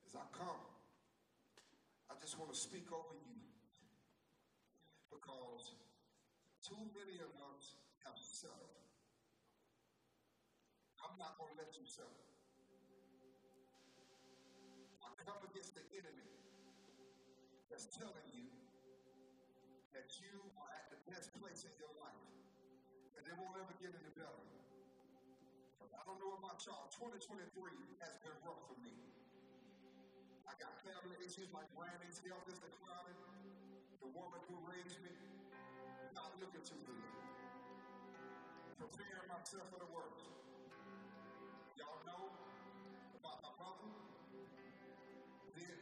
As 0.07 0.15
I 0.15 0.23
come, 0.31 0.63
I 2.07 2.15
just 2.23 2.39
want 2.39 2.55
to 2.55 2.59
speak 2.59 2.87
over 2.95 3.19
you 3.19 3.43
because 5.11 5.86
too 6.67 6.83
many 6.99 7.23
of 7.23 7.31
us 7.55 7.79
have 8.03 8.19
settled. 8.19 8.83
I'm 10.99 11.15
not 11.15 11.39
going 11.39 11.55
to 11.55 11.59
let 11.63 11.71
you 11.79 11.87
settle. 11.87 12.27
I 14.99 15.15
come 15.23 15.39
against 15.47 15.79
the 15.79 15.87
enemy 15.95 16.27
that's 17.71 17.87
telling 17.95 18.27
you 18.35 18.51
that 19.95 20.11
you 20.19 20.35
are 20.59 20.71
at 20.75 20.91
the 20.91 20.99
best 21.07 21.31
place 21.39 21.63
in 21.63 21.71
your 21.79 21.95
life 22.03 22.35
and 23.15 23.23
it 23.23 23.35
won't 23.39 23.55
ever 23.63 23.75
get 23.79 23.95
any 23.95 24.11
better. 24.19 24.43
I 25.87 26.03
don't 26.03 26.19
know 26.19 26.35
about 26.35 26.59
y'all. 26.67 26.91
2023 26.99 27.47
has 28.03 28.15
been 28.27 28.35
rough 28.43 28.59
for 28.67 28.75
me. 28.83 28.91
I 30.51 30.55
got 30.59 30.75
family 30.83 31.15
issues 31.23 31.47
like 31.55 31.71
Brandon's 31.79 32.19
health 32.27 32.47
is 32.51 32.59
declining. 32.59 33.23
The 34.03 34.11
woman 34.11 34.43
who 34.51 34.59
raised 34.67 34.99
me, 35.03 35.15
not 36.17 36.33
looking 36.41 36.65
too 36.65 36.81
good. 36.81 37.13
Preparing 38.81 39.29
myself 39.29 39.69
for 39.69 39.77
the 39.85 39.91
worst. 39.93 40.33
Y'all 41.77 42.01
know 42.09 42.33
about 43.21 43.37
my 43.45 43.53
brother? 43.61 43.93
Then. 45.53 45.77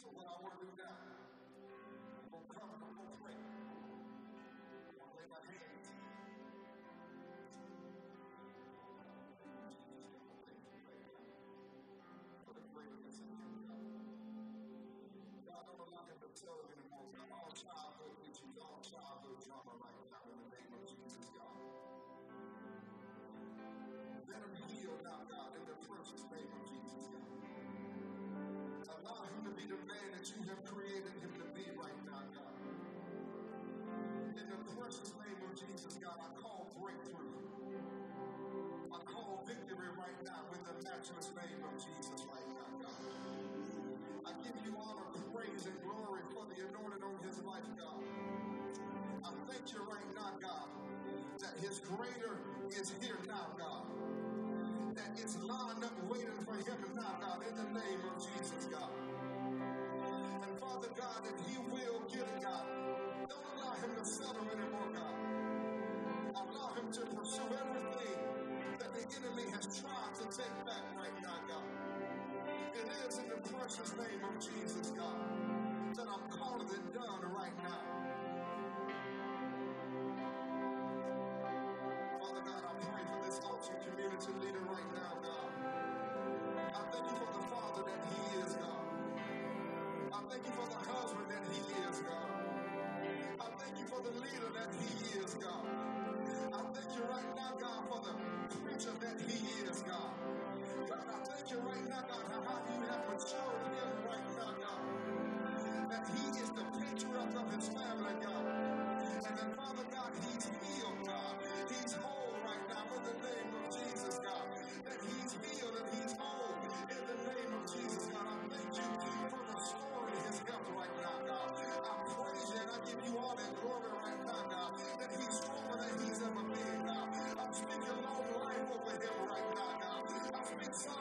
So 0.00 0.08
what 0.16 0.24
I 0.24 0.40
want 0.40 0.56
to 0.56 0.64
do 0.64 0.72
now. 0.80 0.88
I'm 2.16 2.32
going 2.32 2.48
to 2.48 2.54
come 2.56 2.70
and 2.72 2.80
I'm 2.80 2.96
going 2.96 3.55
allow 16.44 16.60
him 16.60 16.68
to 16.68 16.84
tell 16.92 17.00
anymore. 17.00 17.08
God, 17.16 17.32
all 17.32 17.52
childhood 17.56 18.16
issues, 18.28 18.56
all 18.60 18.80
childhood 18.84 19.38
drama 19.40 19.72
right 19.80 20.04
now 20.12 20.20
in 20.28 20.36
the 20.36 20.48
name 20.52 20.72
of 20.76 20.82
Jesus, 20.84 21.32
God. 21.32 21.56
Let 24.28 24.40
him 24.44 24.54
heal 24.68 24.96
now, 25.00 25.24
God, 25.32 25.56
in 25.56 25.64
the 25.64 25.78
precious 25.80 26.24
name 26.28 26.50
of 26.52 26.62
Jesus, 26.68 27.08
God. 27.08 27.24
Allow 29.00 29.22
him 29.32 29.48
to 29.48 29.52
be 29.56 29.64
the 29.64 29.80
man 29.88 30.08
that 30.12 30.26
you 30.28 30.40
have 30.48 30.60
created 30.64 31.16
him 31.24 31.32
to 31.40 31.46
be 31.56 31.64
right 31.72 32.00
now, 32.04 32.22
God. 32.36 32.56
In 34.36 34.46
the 34.52 34.60
precious 34.76 35.16
name 35.16 35.40
of 35.40 35.52
Jesus, 35.56 35.96
God, 35.96 36.20
I 36.20 36.28
call 36.36 36.68
breakthrough. 36.76 37.32
I 38.92 38.98
call 39.08 39.40
victory 39.48 39.88
right 39.96 40.20
now 40.24 40.44
in 40.52 40.60
the 40.68 40.76
matchless 40.84 41.32
name 41.32 41.60
of 41.64 41.74
Jesus 41.80 42.24
right 42.28 42.48
now, 42.52 42.55
give 44.44 44.56
you 44.64 44.74
honor, 44.76 45.08
praise, 45.32 45.66
and 45.66 45.76
glory 45.82 46.22
for 46.34 46.44
the 46.50 46.58
anointing 46.68 47.04
on 47.04 47.16
his 47.26 47.38
life, 47.44 47.68
God. 47.78 48.00
I 49.24 49.30
thank 49.48 49.72
you 49.72 49.80
right 49.88 50.10
now, 50.14 50.32
God, 50.40 50.68
that 51.40 51.54
his 51.60 51.80
greater 51.80 52.38
is 52.70 52.92
here 53.00 53.18
now, 53.26 53.48
God 53.58 53.84
that 54.96 55.12
is 55.22 55.36
lined 55.44 55.84
up 55.84 55.92
waiting 56.08 56.40
for 56.44 56.54
him 56.56 56.80
now, 56.94 57.16
God, 57.20 57.40
in 57.48 57.54
the 57.54 57.68
name 57.78 58.00
of 58.08 58.16
Jesus, 58.16 58.64
God. 58.72 58.88
And 60.42 60.58
Father 60.58 60.88
God, 60.96 61.20
that 61.24 61.36
he 61.46 61.58
will 61.70 62.00
get 62.08 62.24
it, 62.24 62.42
God. 62.42 62.64
Don't 63.28 63.44
allow 63.56 63.74
him 63.76 63.92
to 63.98 64.04
settle 64.04 64.46
anymore, 64.48 64.88
God. 64.96 65.16
Allow 66.32 66.72
him 66.80 66.90
to 66.92 67.00
pursue 67.14 67.44
everything 67.44 68.18
that 68.78 68.90
the 68.94 69.04
enemy 69.20 69.50
has 69.52 69.68
tried 69.80 70.14
to 70.16 70.24
take 70.32 70.56
back 70.64 70.85
the 73.42 73.48
precious 73.52 73.92
name 73.98 74.22
of 74.24 74.34
Jesus, 74.40 74.92
God, 74.96 75.20
that 75.96 76.06
I'm 76.08 76.30
calling 76.30 76.68
it 76.68 76.94
done 76.94 77.20
right 77.36 77.56
now. 77.62 77.82
Father 82.04 82.42
God, 82.46 82.62
I 82.64 82.74
pray 82.86 83.04
for 83.06 83.20
this 83.26 83.40
altar 83.44 83.74
community 83.84 84.32
leader 84.42 84.64
right 84.70 84.90
now, 84.94 85.12
God. 85.22 85.50
I 86.58 86.82
thank 86.92 87.06
you 87.10 87.16
for 87.18 87.32
the 87.32 87.44
father 87.48 87.82
that 87.86 88.00
he 88.10 88.40
is, 88.40 88.54
God. 88.54 88.82
I 90.12 90.20
thank 90.30 90.44
you 90.46 90.52
for 90.52 90.68
the 90.68 90.80
husband 90.92 91.28
that 91.30 91.44
he 91.52 91.60
is, 91.88 92.00
God. 92.00 92.30
I 93.40 93.48
thank 93.58 93.78
you 93.78 93.86
for 93.86 94.00
the 94.02 94.12
leader 94.20 94.50
that 94.54 94.70
he 94.80 95.20
is, 95.20 95.34
God. 95.34 95.66
I 96.54 96.62
thank 96.74 96.90
you 96.96 97.04
right 97.10 97.30
now, 97.36 97.52
God, 97.60 97.80
for 97.90 98.00
the 98.06 98.14
preacher 98.64 98.94
that 99.00 99.20
he 99.28 99.38
is, 99.68 99.82
God. 99.82 100.12
God, 100.88 101.04
I 101.08 101.24
thank 101.26 101.50
you 101.52 101.58
right 101.60 101.88
now, 101.90 102.04
God, 102.08 102.24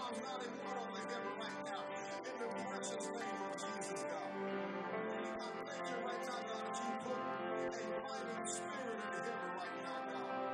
I'm 0.06 0.14
not 0.22 0.38
in 0.38 0.54
front 0.62 0.78
of 0.78 0.94
right 1.42 1.66
now. 1.66 1.82
In 2.30 2.36
the 2.38 2.48
precious 2.70 3.06
name 3.10 3.42
of 3.42 3.58
Jesus, 3.58 4.06
God. 4.06 4.30
I 4.38 5.50
thank 5.66 5.86
you 5.90 5.98
right 6.06 6.22
now, 6.30 6.46
God, 6.46 6.62
that 6.62 6.78
you 6.78 6.94
put 7.02 7.18
a 7.18 8.46
spirit 8.46 9.02
in 9.02 9.26
him 9.26 9.50
right 9.58 9.78
now, 9.82 10.06
God. 10.14 10.46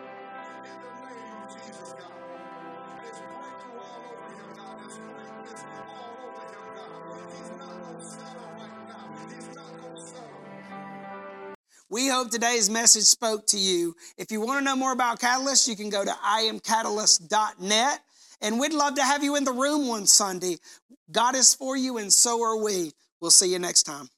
In 0.64 0.78
the 0.80 0.92
name 1.04 1.36
of 1.36 1.52
Jesus, 1.52 1.92
God. 2.00 2.16
Breakthrough 2.96 3.76
all 3.76 4.08
over 4.08 4.30
him, 4.40 4.50
God. 4.56 4.88
Greatness 4.88 5.62
all 5.68 6.16
over 6.24 6.48
him, 6.48 6.68
God. 6.72 6.96
He's 7.36 7.52
not 7.60 7.76
right 8.56 8.80
now. 8.88 9.06
He's 9.36 9.52
not. 9.52 9.72
We 11.90 12.08
hope 12.08 12.32
today's 12.32 12.70
message 12.70 13.04
spoke 13.04 13.48
to 13.48 13.60
you. 13.60 13.98
If 14.18 14.32
you 14.32 14.40
want 14.40 14.60
to 14.60 14.64
know 14.64 14.78
more 14.78 14.94
about 14.94 15.20
Catalyst, 15.20 15.68
you 15.68 15.76
can 15.76 15.90
go 15.90 16.06
to 16.06 16.12
iamcatalyst.net 16.12 18.00
and 18.42 18.60
we'd 18.60 18.74
love 18.74 18.96
to 18.96 19.04
have 19.04 19.24
you 19.24 19.36
in 19.36 19.44
the 19.44 19.52
room 19.52 19.88
one 19.88 20.08
Sunday. 20.08 20.58
God 21.12 21.36
is 21.36 21.54
for 21.54 21.78
you, 21.78 21.98
and 21.98 22.12
so 22.12 22.44
are 22.44 22.58
we. 22.58 22.92
We'll 23.20 23.32
see 23.32 23.52
you 23.52 23.60
next 23.60 23.84
time. 23.84 24.10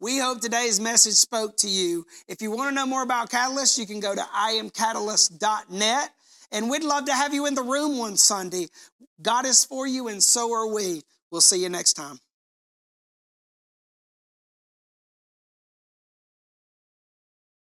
We 0.00 0.18
hope 0.18 0.40
today's 0.40 0.78
message 0.78 1.14
spoke 1.14 1.56
to 1.58 1.68
you. 1.68 2.06
If 2.28 2.40
you 2.40 2.52
want 2.52 2.68
to 2.70 2.74
know 2.74 2.86
more 2.86 3.02
about 3.02 3.30
Catalyst, 3.30 3.78
you 3.78 3.86
can 3.86 3.98
go 3.98 4.14
to 4.14 4.20
iamcatalyst.net. 4.20 6.10
And 6.50 6.70
we'd 6.70 6.84
love 6.84 7.04
to 7.06 7.14
have 7.14 7.34
you 7.34 7.46
in 7.46 7.54
the 7.54 7.62
room 7.62 7.98
one 7.98 8.16
Sunday. 8.16 8.68
God 9.20 9.46
is 9.46 9.64
for 9.64 9.86
you, 9.86 10.08
and 10.08 10.22
so 10.22 10.52
are 10.52 10.72
we. 10.72 11.02
We'll 11.30 11.40
see 11.40 11.62
you 11.62 11.68
next 11.68 11.94
time. 11.94 12.18